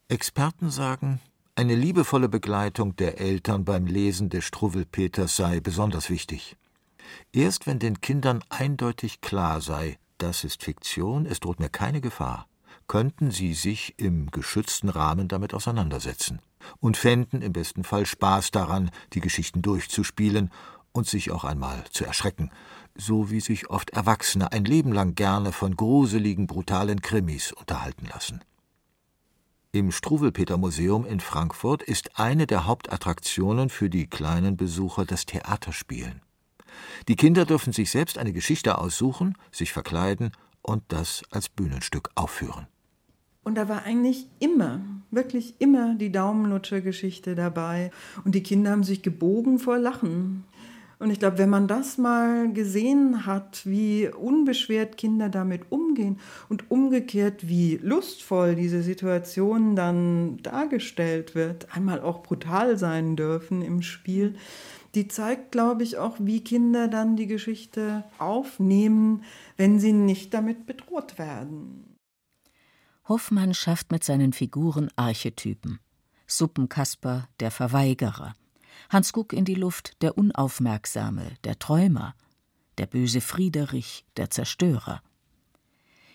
Experten 0.09 0.71
sagen, 0.71 1.21
eine 1.57 1.75
liebevolle 1.75 2.29
Begleitung 2.29 2.97
der 2.97 3.21
Eltern 3.21 3.65
beim 3.65 3.87
Lesen 3.87 4.29
des 4.29 4.45
Struwwelpeters 4.45 5.37
sei 5.37 5.61
besonders 5.61 6.11
wichtig. 6.11 6.57
Erst 7.33 7.67
wenn 7.67 7.79
den 7.79 8.01
Kindern 8.01 8.43
eindeutig 8.49 9.21
klar 9.21 9.61
sei, 9.61 9.99
das 10.19 10.45
ist 10.45 10.63
Fiktion, 10.63 11.27
es 11.27 11.41
droht 11.41 11.61
mir 11.61 11.69
keine 11.69 12.01
Gefahr, 12.01 12.47
könnten 12.87 13.31
sie 13.31 13.55
sich 13.55 13.95
im 13.99 14.31
geschützten 14.31 14.89
Rahmen 14.89 15.29
damit 15.29 15.55
auseinandersetzen 15.55 16.41
und 16.81 16.97
fänden 16.97 17.43
im 17.43 17.53
besten 17.53 17.85
Fall 17.85 18.07
Spaß 18.07 18.51
daran, 18.51 18.91
die 19.13 19.21
Geschichten 19.21 19.63
durchzuspielen 19.63 20.51
und 20.95 21.07
sich 21.07 21.31
auch 21.31 21.45
einmal 21.45 21.85
zu 21.91 22.07
erschrecken, 22.07 22.51
so 22.97 23.31
wie 23.31 23.41
sich 23.41 23.69
oft 23.69 23.91
Erwachsene 23.91 24.53
ein 24.53 24.65
Leben 24.65 24.93
lang 24.93 25.15
gerne 25.15 25.53
von 25.53 25.77
gruseligen, 25.77 26.47
brutalen 26.47 27.03
Krimis 27.03 27.53
unterhalten 27.53 28.07
lassen. 28.07 28.43
Im 29.73 29.91
Struwelpeter 29.91 30.57
Museum 30.57 31.05
in 31.05 31.19
Frankfurt 31.19 31.83
ist 31.83 32.19
eine 32.19 32.47
der 32.47 32.65
Hauptattraktionen 32.67 33.69
für 33.69 33.91
die 33.91 34.07
kleinen 34.07 34.57
Besucher 34.57 35.05
das 35.05 35.27
Theaterspielen. 35.27 36.23
Die 37.09 37.17
Kinder 37.17 37.45
dürfen 37.45 37.73
sich 37.73 37.91
selbst 37.91 38.17
eine 38.17 38.33
Geschichte 38.33 38.79
aussuchen, 38.79 39.37
sich 39.51 39.73
verkleiden 39.73 40.31
und 40.63 40.85
das 40.89 41.23
als 41.31 41.49
Bühnenstück 41.49 42.11
aufführen. 42.15 42.69
Und 43.43 43.57
da 43.57 43.69
war 43.69 43.83
eigentlich 43.83 44.27
immer, 44.39 44.81
wirklich 45.11 45.57
immer 45.59 45.95
die 45.97 46.11
Daumenlutscher-Geschichte 46.11 47.35
dabei. 47.35 47.91
Und 48.25 48.35
die 48.35 48.43
Kinder 48.43 48.71
haben 48.71 48.85
sich 48.85 49.03
gebogen 49.03 49.59
vor 49.59 49.79
Lachen. 49.79 50.45
Und 51.05 51.11
ich 51.11 51.19
glaube, 51.19 51.37
wenn 51.37 51.51
man 51.51 51.69
das 51.69 51.99
mal 51.99 52.51
gesehen 52.55 53.27
hat, 53.27 53.67
wie 53.67 54.09
unbeschwert 54.09 54.97
Kinder 54.97 55.29
damit 55.29 55.71
umgehen 55.71 56.19
und 56.49 56.71
umgekehrt, 56.71 57.47
wie 57.47 57.77
lustvoll 57.77 58.55
diese 58.55 58.83
Situation 58.83 59.77
dann 59.77 60.39
dargestellt 60.39 61.35
wird, 61.35 61.77
einmal 61.77 62.01
auch 62.01 62.23
brutal 62.23 62.79
sein 62.79 63.17
dürfen 63.17 63.61
im 63.61 63.83
Spiel, 63.83 64.37
die 64.95 65.07
zeigt, 65.07 65.53
glaube 65.53 65.83
ich, 65.83 65.99
auch, 65.99 66.17
wie 66.21 66.43
Kinder 66.43 66.89
dann 66.89 67.17
die 67.17 67.27
Geschichte 67.27 68.05
aufnehmen, 68.17 69.25
wenn 69.59 69.79
sie 69.79 69.93
nicht 69.93 70.33
damit 70.33 70.65
bedroht 70.65 71.19
werden. 71.19 71.99
Hoffmann 73.07 73.53
schafft 73.53 73.93
mit 73.93 74.05
seinen 74.05 74.33
Figuren 74.33 74.89
Archetypen. 74.97 75.81
Suppenkasper, 76.27 77.29
der 77.41 77.51
Verweigerer, 77.51 78.33
Hans 78.91 79.13
Guck 79.13 79.33
in 79.33 79.45
die 79.45 79.55
Luft, 79.55 80.03
der 80.03 80.19
Unaufmerksame, 80.19 81.33
der 81.45 81.57
Träumer, 81.59 82.15
der 82.79 82.87
böse 82.87 83.21
Friederich, 83.21 84.05
der 84.17 84.31
Zerstörer. 84.31 85.03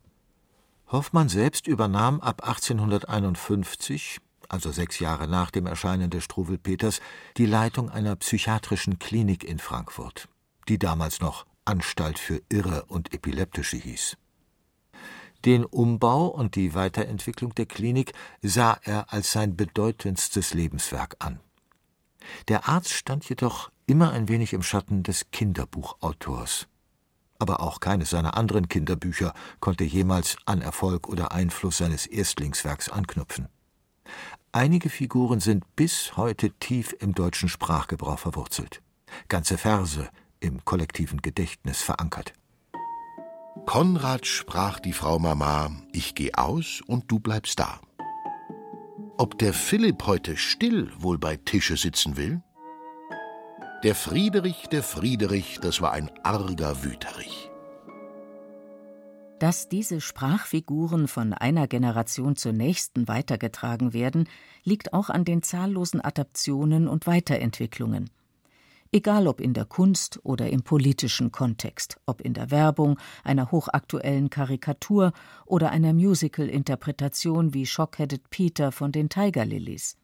Hoffmann 0.89 1.29
selbst 1.29 1.67
übernahm 1.67 2.21
ab 2.21 2.43
1851, 2.47 4.19
also 4.49 4.73
sechs 4.73 4.99
Jahre 4.99 5.29
nach 5.29 5.51
dem 5.51 5.67
Erscheinen 5.67 6.11
des 6.11 6.25
Struwelpeters, 6.25 7.01
die 7.37 7.47
Leitung 7.47 7.91
einer 7.91 8.17
psychiatrischen 8.17 8.99
Klinik 8.99 9.45
in 9.45 9.59
Frankfurt, 9.59 10.29
die 10.69 10.79
damals 10.79 11.21
noch 11.21 11.47
Anstalt 11.65 12.19
für 12.19 12.43
Irre 12.49 12.85
und 12.87 13.13
Epileptische 13.13 13.77
hieß. 13.77 14.17
Den 15.45 15.65
Umbau 15.65 16.27
und 16.27 16.55
die 16.55 16.75
Weiterentwicklung 16.75 17.55
der 17.55 17.67
Klinik 17.67 18.13
sah 18.43 18.79
er 18.83 19.13
als 19.13 19.33
sein 19.33 19.57
bedeutendstes 19.57 20.55
Lebenswerk 20.55 21.17
an. 21.19 21.41
Der 22.49 22.69
Arzt 22.69 22.93
stand 22.93 23.29
jedoch 23.29 23.71
immer 23.87 24.13
ein 24.13 24.29
wenig 24.29 24.55
im 24.55 24.63
Schatten 24.63 25.03
des 25.03 25.31
Kinderbuchautors 25.31 26.67
aber 27.39 27.61
auch 27.61 27.81
keines 27.81 28.11
seiner 28.11 28.39
anderen 28.39 28.69
Kinderbücher 28.69 29.35
konnte 29.61 29.85
jemals 29.85 30.37
an 30.47 30.63
Erfolg 30.63 31.09
oder 31.09 31.33
Einfluss 31.33 31.79
seines 31.79 32.07
Erstlingswerks 32.07 32.89
anknüpfen. 32.89 33.49
Einige 34.55 34.89
Figuren 34.89 35.41
sind 35.41 35.65
bis 35.75 36.17
heute 36.17 36.49
tief 36.49 36.95
im 37.01 37.13
deutschen 37.13 37.49
Sprachgebrauch 37.49 38.21
verwurzelt, 38.21 38.83
ganze 39.27 39.59
Verse 39.59 40.09
im 40.39 40.65
kollektiven 40.65 41.21
Gedächtnis 41.23 41.83
verankert. 41.83 42.35
Konrad 43.67 44.29
sprach 44.29 44.79
die 44.79 44.93
Frau 44.93 45.19
Mama, 45.19 45.73
ich 45.91 46.15
geh 46.15 46.35
aus 46.35 46.83
und 46.87 47.11
du 47.11 47.19
bleibst 47.19 47.59
da. 47.59 47.81
Ob 49.19 49.41
der 49.41 49.55
Philipp 49.55 50.07
heute 50.07 50.37
still 50.37 50.93
wohl 50.99 51.19
bei 51.19 51.37
Tische 51.37 51.77
sitzen 51.77 52.17
will? 52.17 52.41
Der 53.83 53.97
Friederich, 53.97 54.69
der 54.69 54.85
Friederich, 54.85 55.59
das 55.63 55.81
war 55.81 55.91
ein 55.91 56.13
arger 56.23 56.85
Wüterich. 56.85 57.51
Dass 59.41 59.69
diese 59.69 60.01
Sprachfiguren 60.01 61.09
von 61.09 61.33
einer 61.33 61.67
Generation 61.67 62.37
zur 62.37 62.53
nächsten 62.53 63.09
weitergetragen 63.09 63.93
werden, 63.93 64.29
liegt 64.63 64.93
auch 64.93 65.11
an 65.11 65.25
den 65.25 65.43
zahllosen 65.43 66.01
Adaptionen 66.01 66.87
und 66.87 67.07
Weiterentwicklungen. 67.07 68.11
Egal 68.93 69.27
ob 69.27 69.41
in 69.41 69.53
der 69.53 69.65
Kunst 69.65 70.21
oder 70.23 70.51
im 70.51 70.63
politischen 70.63 71.33
Kontext, 71.33 72.01
ob 72.07 72.21
in 72.21 72.33
der 72.33 72.53
Werbung, 72.53 72.97
einer 73.25 73.51
hochaktuellen 73.51 74.31
Karikatur 74.31 75.13
oder 75.47 75.73
einer 75.73 75.93
Musical-Interpretation 75.93 77.53
wie 77.55 77.67
Shockheaded 77.67 78.31
Peter 78.31 78.71
von 78.71 78.93
den 78.93 79.09
Tiger 79.09 79.45
Lilies. 79.45 79.97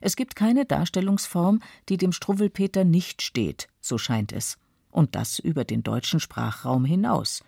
Es 0.00 0.16
gibt 0.16 0.34
keine 0.34 0.66
Darstellungsform, 0.66 1.60
die 1.88 1.96
dem 1.96 2.10
Struwwelpeter 2.10 2.82
nicht 2.82 3.22
steht, 3.22 3.68
so 3.80 3.98
scheint 3.98 4.32
es. 4.32 4.58
Und 4.90 5.14
das 5.14 5.38
über 5.38 5.64
den 5.64 5.84
deutschen 5.84 6.18
Sprachraum 6.18 6.84
hinaus. 6.84 7.44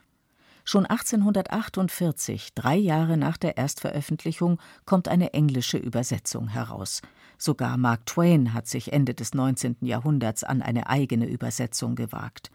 Schon 0.65 0.87
1848, 0.87 2.55
drei 2.55 2.77
Jahre 2.77 3.17
nach 3.17 3.37
der 3.37 3.57
Erstveröffentlichung, 3.57 4.59
kommt 4.87 5.09
eine 5.09 5.35
englische 5.35 5.77
Übersetzung 5.77 6.49
heraus. 6.49 7.03
Sogar 7.37 7.77
Mark 7.77 8.07
Twain 8.07 8.55
hat 8.55 8.67
sich 8.67 8.93
Ende 8.93 9.15
des 9.15 9.35
19. 9.35 9.77
Jahrhunderts 9.83 10.43
an 10.43 10.63
eine 10.63 10.89
eigene 10.89 11.27
Übersetzung 11.27 11.95
gewagt. 11.97 12.51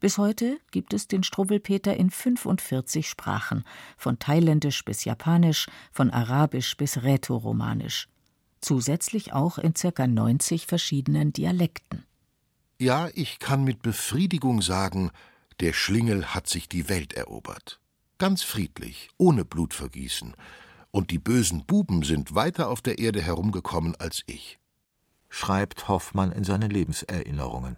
Bis 0.00 0.16
heute 0.16 0.58
gibt 0.70 0.94
es 0.94 1.08
den 1.08 1.22
Struwwelpeter 1.22 1.96
in 1.96 2.10
45 2.10 3.08
Sprachen, 3.08 3.64
von 3.96 4.18
Thailändisch 4.18 4.84
bis 4.84 5.04
Japanisch, 5.04 5.66
von 5.92 6.10
Arabisch 6.10 6.76
bis 6.76 7.02
Rätoromanisch 7.02 8.08
zusätzlich 8.60 9.32
auch 9.32 9.58
in 9.58 9.74
ca. 9.74 10.06
90 10.06 10.66
verschiedenen 10.66 11.32
Dialekten. 11.32 12.04
Ja, 12.78 13.08
ich 13.14 13.38
kann 13.38 13.64
mit 13.64 13.82
Befriedigung 13.82 14.62
sagen, 14.62 15.10
der 15.60 15.72
Schlingel 15.72 16.34
hat 16.34 16.48
sich 16.48 16.68
die 16.68 16.88
Welt 16.88 17.12
erobert. 17.14 17.80
Ganz 18.18 18.42
friedlich, 18.42 19.10
ohne 19.16 19.44
Blutvergießen. 19.44 20.34
Und 20.90 21.10
die 21.10 21.18
bösen 21.18 21.64
Buben 21.66 22.02
sind 22.02 22.34
weiter 22.34 22.68
auf 22.68 22.80
der 22.80 22.98
Erde 22.98 23.20
herumgekommen 23.20 23.94
als 23.96 24.22
ich. 24.26 24.58
Schreibt 25.28 25.88
Hoffmann 25.88 26.32
in 26.32 26.44
seinen 26.44 26.70
Lebenserinnerungen. 26.70 27.76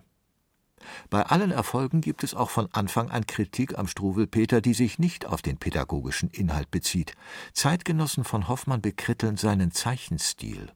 Bei 1.11 1.23
allen 1.23 1.51
Erfolgen 1.51 2.01
gibt 2.01 2.25
es 2.25 2.35
auch 2.35 2.51
von 2.51 2.69
Anfang 2.73 3.11
an 3.11 3.27
Kritik 3.27 3.79
am 3.79 3.87
Struwelpeter, 3.87 4.61
die 4.61 4.75
sich 4.75 4.99
nicht 4.99 5.27
auf 5.27 5.43
den 5.43 5.59
pädagogischen 5.59 6.31
Inhalt 6.31 6.71
bezieht. 6.71 7.15
Zeitgenossen 7.53 8.25
von 8.25 8.49
Hoffmann 8.49 8.81
bekritteln 8.81 9.37
seinen 9.37 9.73
Zeichenstil. 9.73 10.73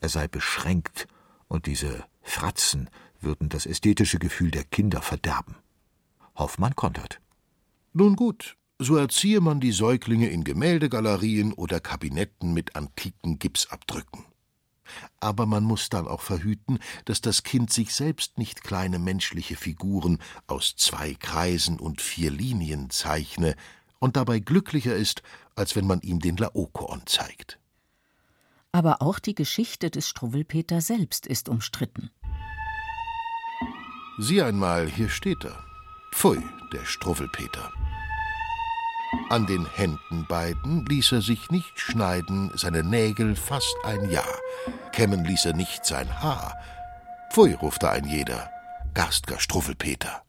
Er 0.00 0.08
sei 0.08 0.28
beschränkt 0.28 1.06
und 1.46 1.66
diese 1.66 2.04
Fratzen 2.22 2.90
würden 3.20 3.48
das 3.48 3.64
ästhetische 3.64 4.18
Gefühl 4.18 4.50
der 4.50 4.64
Kinder 4.64 5.00
verderben. 5.02 5.56
Hoffmann 6.38 6.76
kontert. 6.76 7.20
Nun 7.92 8.16
gut, 8.16 8.56
so 8.78 8.96
erziehe 8.96 9.40
man 9.40 9.60
die 9.60 9.72
Säuglinge 9.72 10.28
in 10.28 10.44
Gemäldegalerien 10.44 11.52
oder 11.52 11.80
Kabinetten 11.80 12.54
mit 12.54 12.76
antiken 12.76 13.38
Gipsabdrücken. 13.38 14.24
Aber 15.20 15.46
man 15.46 15.64
muss 15.64 15.90
dann 15.90 16.06
auch 16.08 16.22
verhüten, 16.22 16.78
dass 17.04 17.20
das 17.20 17.42
Kind 17.42 17.72
sich 17.72 17.94
selbst 17.94 18.38
nicht 18.38 18.62
kleine 18.62 18.98
menschliche 18.98 19.56
Figuren 19.56 20.18
aus 20.46 20.76
zwei 20.76 21.14
Kreisen 21.14 21.78
und 21.78 22.00
vier 22.00 22.30
Linien 22.30 22.88
zeichne 22.90 23.54
und 23.98 24.16
dabei 24.16 24.38
glücklicher 24.38 24.94
ist, 24.94 25.22
als 25.56 25.76
wenn 25.76 25.86
man 25.86 26.00
ihm 26.00 26.20
den 26.20 26.36
Laokoon 26.36 27.02
zeigt. 27.06 27.58
Aber 28.70 29.02
auch 29.02 29.18
die 29.18 29.34
Geschichte 29.34 29.90
des 29.90 30.08
Struwwelpeter 30.08 30.80
selbst 30.80 31.26
ist 31.26 31.48
umstritten. 31.48 32.10
Sieh 34.18 34.42
einmal, 34.42 34.88
hier 34.88 35.08
steht 35.08 35.44
er. 35.44 35.67
Pfui, 36.12 36.42
der 36.72 36.84
Struwwelpeter. 36.84 37.70
An 39.30 39.46
den 39.46 39.66
Händen 39.66 40.26
beiden 40.28 40.84
ließ 40.86 41.12
er 41.12 41.22
sich 41.22 41.50
nicht 41.50 41.78
schneiden, 41.78 42.50
seine 42.54 42.82
Nägel 42.82 43.36
fast 43.36 43.76
ein 43.84 44.10
Jahr. 44.10 44.34
Kämmen 44.92 45.24
ließ 45.24 45.46
er 45.46 45.54
nicht 45.54 45.86
sein 45.86 46.20
Haar. 46.20 46.54
Pfui, 47.30 47.54
rufte 47.54 47.90
ein 47.90 48.04
jeder. 48.04 48.50
Garstger 48.94 49.38
Struffelpeter. 49.38 50.22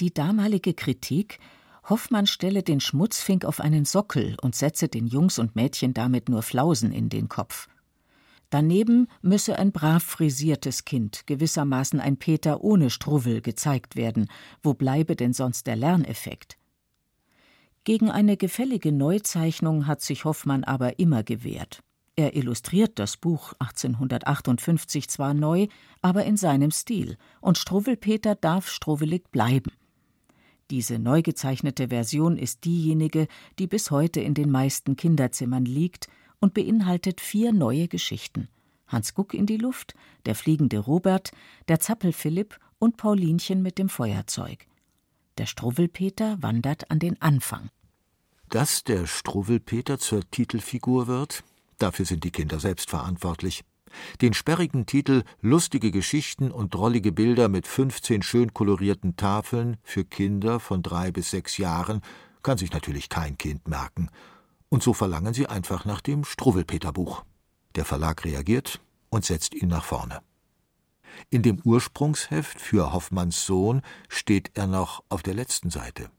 Die 0.00 0.12
damalige 0.12 0.74
Kritik, 0.74 1.38
Hoffmann 1.88 2.26
stelle 2.26 2.62
den 2.62 2.80
Schmutzfink 2.80 3.44
auf 3.44 3.60
einen 3.60 3.84
Sockel 3.84 4.36
und 4.42 4.54
setze 4.54 4.88
den 4.88 5.06
Jungs 5.06 5.38
und 5.38 5.54
Mädchen 5.54 5.94
damit 5.94 6.28
nur 6.28 6.42
Flausen 6.42 6.92
in 6.92 7.08
den 7.08 7.28
Kopf. 7.28 7.68
Daneben 8.54 9.08
müsse 9.20 9.58
ein 9.58 9.72
brav 9.72 10.04
frisiertes 10.04 10.84
Kind, 10.84 11.26
gewissermaßen 11.26 11.98
ein 11.98 12.18
Peter 12.18 12.62
ohne 12.62 12.88
Struwwel, 12.88 13.40
gezeigt 13.40 13.96
werden. 13.96 14.28
Wo 14.62 14.74
bleibe 14.74 15.16
denn 15.16 15.32
sonst 15.32 15.66
der 15.66 15.74
Lerneffekt? 15.74 16.56
Gegen 17.82 18.12
eine 18.12 18.36
gefällige 18.36 18.92
Neuzeichnung 18.92 19.88
hat 19.88 20.02
sich 20.02 20.24
Hoffmann 20.24 20.62
aber 20.62 21.00
immer 21.00 21.24
gewehrt. 21.24 21.82
Er 22.14 22.36
illustriert 22.36 23.00
das 23.00 23.16
Buch 23.16 23.54
1858 23.58 25.08
zwar 25.08 25.34
neu, 25.34 25.66
aber 26.00 26.24
in 26.24 26.36
seinem 26.36 26.70
Stil, 26.70 27.16
und 27.40 27.58
Struwwelpeter 27.58 28.36
darf 28.36 28.68
struwwelig 28.68 29.32
bleiben. 29.32 29.72
Diese 30.70 31.00
neu 31.00 31.22
gezeichnete 31.22 31.88
Version 31.88 32.38
ist 32.38 32.64
diejenige, 32.64 33.26
die 33.58 33.66
bis 33.66 33.90
heute 33.90 34.20
in 34.20 34.34
den 34.34 34.52
meisten 34.52 34.94
Kinderzimmern 34.94 35.64
liegt 35.64 36.06
und 36.40 36.54
beinhaltet 36.54 37.20
vier 37.20 37.52
neue 37.52 37.88
Geschichten: 37.88 38.48
Hans 38.86 39.14
Guck 39.14 39.34
in 39.34 39.46
die 39.46 39.56
Luft, 39.56 39.94
der 40.26 40.34
fliegende 40.34 40.78
Robert, 40.78 41.32
der 41.68 41.80
Zappel 41.80 42.12
Philipp 42.12 42.58
und 42.78 42.96
Paulinchen 42.96 43.62
mit 43.62 43.78
dem 43.78 43.88
Feuerzeug. 43.88 44.66
Der 45.38 45.46
Struwwelpeter 45.46 46.42
wandert 46.42 46.90
an 46.90 46.98
den 46.98 47.20
Anfang. 47.20 47.70
Dass 48.50 48.84
der 48.84 49.06
Struwwelpeter 49.06 49.98
zur 49.98 50.28
Titelfigur 50.30 51.06
wird, 51.06 51.42
dafür 51.78 52.04
sind 52.04 52.24
die 52.24 52.30
Kinder 52.30 52.60
selbst 52.60 52.90
verantwortlich. 52.90 53.64
Den 54.20 54.34
sperrigen 54.34 54.86
Titel 54.86 55.22
Lustige 55.40 55.90
Geschichten 55.90 56.50
und 56.50 56.74
drollige 56.74 57.12
Bilder 57.12 57.48
mit 57.48 57.66
15 57.66 58.22
schön 58.22 58.52
kolorierten 58.52 59.16
Tafeln 59.16 59.76
für 59.82 60.04
Kinder 60.04 60.60
von 60.60 60.82
drei 60.82 61.10
bis 61.10 61.30
sechs 61.30 61.58
Jahren 61.58 62.00
kann 62.42 62.58
sich 62.58 62.72
natürlich 62.72 63.08
kein 63.08 63.38
Kind 63.38 63.68
merken. 63.68 64.10
Und 64.74 64.82
so 64.82 64.92
verlangen 64.92 65.32
sie 65.34 65.46
einfach 65.46 65.84
nach 65.84 66.00
dem 66.00 66.24
Struwwelpeter-Buch. 66.24 67.22
Der 67.76 67.84
Verlag 67.84 68.24
reagiert 68.24 68.80
und 69.08 69.24
setzt 69.24 69.54
ihn 69.54 69.68
nach 69.68 69.84
vorne. 69.84 70.20
In 71.30 71.42
dem 71.44 71.60
Ursprungsheft 71.62 72.60
für 72.60 72.92
Hoffmanns 72.92 73.46
Sohn 73.46 73.82
steht 74.08 74.50
er 74.54 74.66
noch 74.66 75.04
auf 75.08 75.22
der 75.22 75.34
letzten 75.34 75.70
Seite. 75.70 76.10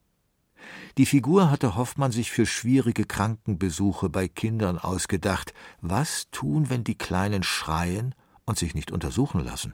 Die 0.97 1.05
Figur 1.05 1.51
hatte 1.51 1.75
Hoffmann 1.75 2.13
sich 2.13 2.31
für 2.31 2.45
schwierige 2.45 3.03
Krankenbesuche 3.03 4.07
bei 4.07 4.29
Kindern 4.29 4.79
ausgedacht. 4.79 5.53
Was 5.81 6.29
tun, 6.31 6.69
wenn 6.69 6.85
die 6.85 6.97
Kleinen 6.97 7.43
schreien 7.43 8.15
und 8.45 8.57
sich 8.57 8.73
nicht 8.73 8.89
untersuchen 8.89 9.43
lassen? 9.43 9.73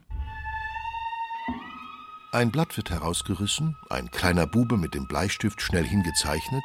Ein 2.32 2.50
Blatt 2.50 2.76
wird 2.76 2.90
herausgerissen, 2.90 3.76
ein 3.90 4.10
kleiner 4.10 4.48
Bube 4.48 4.76
mit 4.76 4.94
dem 4.94 5.06
Bleistift 5.06 5.62
schnell 5.62 5.84
hingezeichnet 5.84 6.64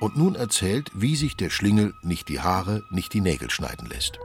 und 0.00 0.16
nun 0.16 0.34
erzählt, 0.34 0.90
wie 0.94 1.16
sich 1.16 1.36
der 1.36 1.50
Schlingel 1.50 1.94
nicht 2.02 2.28
die 2.28 2.40
Haare, 2.40 2.82
nicht 2.90 3.12
die 3.12 3.20
Nägel 3.20 3.50
schneiden 3.50 3.88
lässt. 3.88 4.18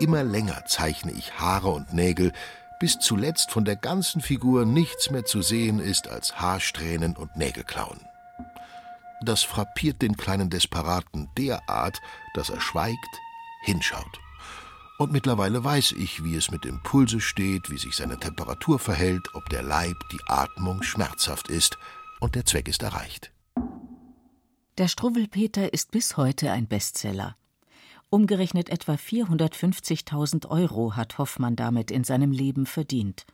Immer 0.00 0.24
länger 0.24 0.64
zeichne 0.66 1.12
ich 1.12 1.38
Haare 1.38 1.68
und 1.68 1.92
Nägel, 1.92 2.32
bis 2.80 2.98
zuletzt 2.98 3.52
von 3.52 3.64
der 3.64 3.76
ganzen 3.76 4.20
Figur 4.20 4.64
nichts 4.64 5.10
mehr 5.10 5.24
zu 5.24 5.40
sehen 5.40 5.78
ist 5.78 6.08
als 6.08 6.40
Haarsträhnen 6.40 7.16
und 7.16 7.36
Nägelklauen. 7.36 8.00
das 9.24 9.44
frappiert 9.44 10.02
den 10.02 10.16
kleinen 10.16 10.50
Desperaten 10.50 11.28
derart, 11.38 12.00
dass 12.34 12.50
er 12.50 12.60
schweigt, 12.60 13.20
hinschaut. 13.62 14.18
Und 14.98 15.12
mittlerweile 15.12 15.62
weiß 15.62 15.92
ich, 15.92 16.24
wie 16.24 16.34
es 16.34 16.50
mit 16.50 16.64
dem 16.64 16.82
Pulse 16.82 17.20
steht, 17.20 17.70
wie 17.70 17.78
sich 17.78 17.94
seine 17.94 18.18
Temperatur 18.18 18.80
verhält, 18.80 19.34
ob 19.34 19.48
der 19.48 19.62
Leib, 19.62 19.96
die 20.10 20.20
Atmung 20.26 20.82
schmerzhaft 20.82 21.48
ist, 21.48 21.78
und 22.18 22.34
der 22.34 22.44
Zweck 22.44 22.68
ist 22.68 22.82
erreicht. 22.82 23.32
Der 24.78 24.88
Struwwelpeter 24.88 25.74
ist 25.74 25.90
bis 25.90 26.16
heute 26.16 26.50
ein 26.50 26.66
Bestseller. 26.66 27.36
Umgerechnet 28.08 28.70
etwa 28.70 28.94
450.000 28.94 30.48
Euro 30.48 30.96
hat 30.96 31.18
Hoffmann 31.18 31.56
damit 31.56 31.90
in 31.90 32.04
seinem 32.04 32.32
Leben 32.32 32.64
verdient. 32.64 33.26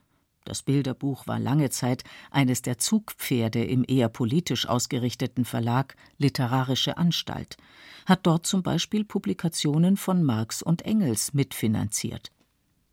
Das 0.45 0.65
Bilderbuch 0.65 1.29
war 1.29 1.39
lange 1.39 1.71
Zeit 1.71 2.03
eines 2.33 2.63
der 2.63 2.79
Zugpferde 2.79 3.63
im 3.63 3.85
eher 3.87 4.09
politisch 4.09 4.69
ausgerichteten 4.69 5.45
Verlag 5.45 5.95
Literarische 6.17 6.97
Anstalt, 6.97 7.57
hat 8.07 8.27
dort 8.27 8.45
zum 8.45 8.65
Beispiel 8.65 9.05
Publikationen 9.05 9.97
von 9.97 10.25
Marx 10.25 10.61
und 10.61 10.83
Engels 10.83 11.35
mitfinanziert. 11.35 12.33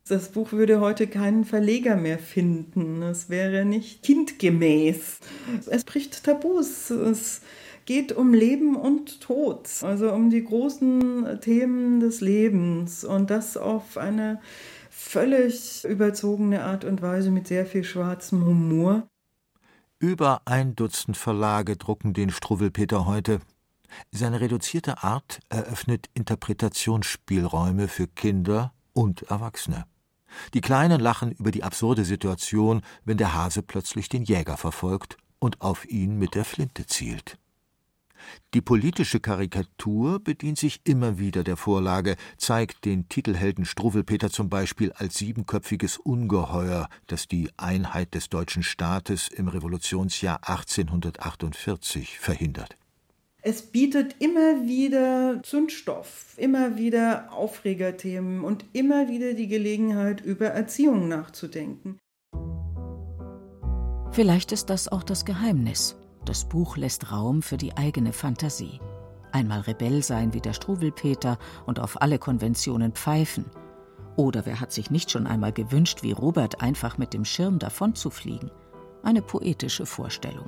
Das 0.07 0.29
Buch 0.29 0.51
würde 0.51 0.81
heute 0.81 1.07
keinen 1.07 1.45
Verleger 1.45 1.95
mehr 1.95 2.19
finden. 2.19 3.01
Es 3.01 3.27
wäre 3.27 3.65
nicht 3.65 4.03
kindgemäß. 4.03 5.19
Es 5.65 5.83
bricht 5.83 6.23
Tabus. 6.23 6.91
Es 6.91 7.41
geht 7.85 8.11
um 8.11 8.33
Leben 8.33 8.75
und 8.75 9.21
Tod, 9.21 9.69
also 9.81 10.11
um 10.11 10.29
die 10.29 10.43
großen 10.43 11.39
Themen 11.41 11.99
des 11.99 12.21
Lebens 12.21 13.03
und 13.03 13.29
das 13.29 13.57
auf 13.57 13.97
eine 13.97 14.41
völlig 14.89 15.83
überzogene 15.83 16.63
Art 16.63 16.83
und 16.83 17.01
Weise 17.01 17.31
mit 17.31 17.47
sehr 17.47 17.65
viel 17.65 17.83
schwarzem 17.83 18.45
Humor. 18.45 19.07
Über 19.99 20.41
ein 20.45 20.75
Dutzend 20.75 21.15
Verlage 21.15 21.77
drucken 21.77 22.13
den 22.13 22.29
Struwwelpeter 22.29 23.05
heute. 23.05 23.39
Seine 24.11 24.41
reduzierte 24.41 25.03
Art 25.03 25.39
eröffnet 25.49 26.09
Interpretationsspielräume 26.13 27.87
für 27.87 28.07
Kinder 28.07 28.73
und 28.93 29.23
Erwachsene. 29.23 29.85
Die 30.53 30.61
Kleinen 30.61 30.99
lachen 30.99 31.31
über 31.31 31.51
die 31.51 31.63
absurde 31.63 32.03
Situation, 32.03 32.81
wenn 33.05 33.17
der 33.17 33.33
Hase 33.33 33.61
plötzlich 33.61 34.09
den 34.09 34.23
Jäger 34.23 34.57
verfolgt 34.57 35.17
und 35.39 35.61
auf 35.61 35.85
ihn 35.85 36.17
mit 36.17 36.35
der 36.35 36.45
Flinte 36.45 36.85
zielt. 36.87 37.37
Die 38.53 38.61
politische 38.61 39.19
Karikatur 39.19 40.19
bedient 40.19 40.57
sich 40.57 40.81
immer 40.83 41.17
wieder 41.19 41.43
der 41.43 41.57
Vorlage, 41.57 42.15
zeigt 42.37 42.85
den 42.85 43.09
Titelhelden 43.09 43.65
Struwwelpeter 43.65 44.29
zum 44.29 44.49
Beispiel 44.49 44.91
als 44.93 45.17
siebenköpfiges 45.17 45.97
Ungeheuer, 45.97 46.87
das 47.07 47.27
die 47.27 47.49
Einheit 47.57 48.15
des 48.15 48.29
deutschen 48.29 48.63
Staates 48.63 49.27
im 49.27 49.47
Revolutionsjahr 49.47 50.47
1848 50.47 52.19
verhindert. 52.19 52.77
Es 53.47 53.61
bietet 53.61 54.15
immer 54.17 54.65
wieder 54.65 55.43
Zündstoff, 55.43 56.33
immer 56.35 56.77
wieder 56.77 57.31
Aufregerthemen 57.31 58.43
und 58.43 58.65
immer 58.73 59.07
wieder 59.07 59.35
die 59.35 59.47
Gelegenheit, 59.47 60.19
über 60.19 60.47
Erziehung 60.47 61.07
nachzudenken. 61.07 61.99
Vielleicht 64.11 64.51
ist 64.51 64.71
das 64.71 64.87
auch 64.87 65.03
das 65.03 65.25
Geheimnis. 65.25 65.95
Das 66.25 66.45
Buch 66.45 66.75
lässt 66.75 67.11
Raum 67.11 67.41
für 67.43 67.57
die 67.57 67.77
eigene 67.77 68.11
Fantasie. 68.11 68.79
Einmal 69.31 69.61
Rebell 69.61 70.01
sein 70.01 70.33
wie 70.33 70.41
der 70.41 70.53
Struwwelpeter 70.53 71.37
und 71.65 71.79
auf 71.79 72.01
alle 72.01 72.17
Konventionen 72.17 72.93
pfeifen. 72.93 73.45
Oder 74.15 74.45
wer 74.45 74.59
hat 74.59 74.71
sich 74.71 74.89
nicht 74.89 75.11
schon 75.11 75.27
einmal 75.27 75.51
gewünscht, 75.51 76.01
wie 76.01 76.13
Robert 76.13 76.61
einfach 76.61 76.97
mit 76.97 77.13
dem 77.13 77.25
Schirm 77.25 77.59
davonzufliegen? 77.59 78.49
Eine 79.03 79.21
poetische 79.21 79.85
Vorstellung. 79.85 80.47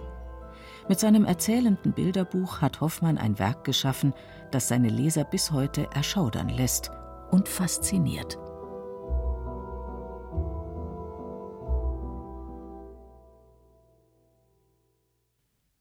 Mit 0.89 0.99
seinem 0.99 1.25
erzählenden 1.25 1.91
Bilderbuch 1.91 2.61
hat 2.61 2.81
Hoffmann 2.81 3.17
ein 3.17 3.37
Werk 3.39 3.65
geschaffen, 3.65 4.13
das 4.51 4.69
seine 4.69 4.89
Leser 4.89 5.25
bis 5.25 5.51
heute 5.51 5.89
erschaudern 5.93 6.49
lässt 6.49 6.91
und 7.29 7.49
fasziniert. 7.49 8.39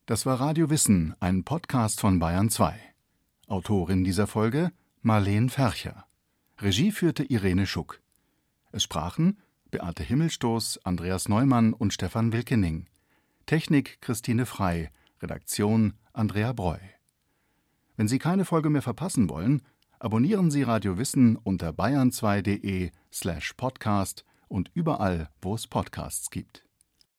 Das 0.09 0.25
war 0.25 0.39
Radio 0.39 0.71
Wissen, 0.71 1.17
ein 1.19 1.43
Podcast 1.43 1.99
von 1.99 2.21
Bayern 2.21 2.49
2. 2.49 2.79
Autorin 3.49 4.05
dieser 4.05 4.29
Folge 4.29 4.71
Marleen 5.03 5.51
Fercher. 5.51 6.07
Regie 6.61 6.93
führte 6.93 7.25
Irene 7.25 7.67
Schuck. 7.67 8.01
Es 8.71 8.85
sprachen 8.85 9.41
Beate 9.73 10.05
Himmelstoß, 10.05 10.79
Andreas 10.85 11.29
Neumann 11.29 11.73
und 11.73 11.93
Stefan 11.93 12.33
Wilkening. 12.33 12.87
Technik 13.47 14.01
Christine 14.01 14.47
Frei, 14.47 14.93
Redaktion 15.21 15.95
Andrea 16.13 16.53
Breu. 16.53 16.79
Wenn 17.97 18.07
Sie 18.07 18.21
keine 18.21 18.45
Folge 18.45 18.71
mehr 18.71 18.83
verpassen 18.83 19.29
wollen, 19.29 19.61
abonnieren 19.99 20.53
Sie 20.53 20.63
Radio 20.63 20.99
Wissen 20.99 21.35
unter 21.35 21.71
bayern2.de 21.71 22.93
slash 23.13 23.55
podcast 23.55 24.25
und 24.47 24.71
überall, 24.73 25.31
wo 25.43 25.57
es 25.57 25.67
Podcasts 25.67 26.31
gibt. 26.31 26.66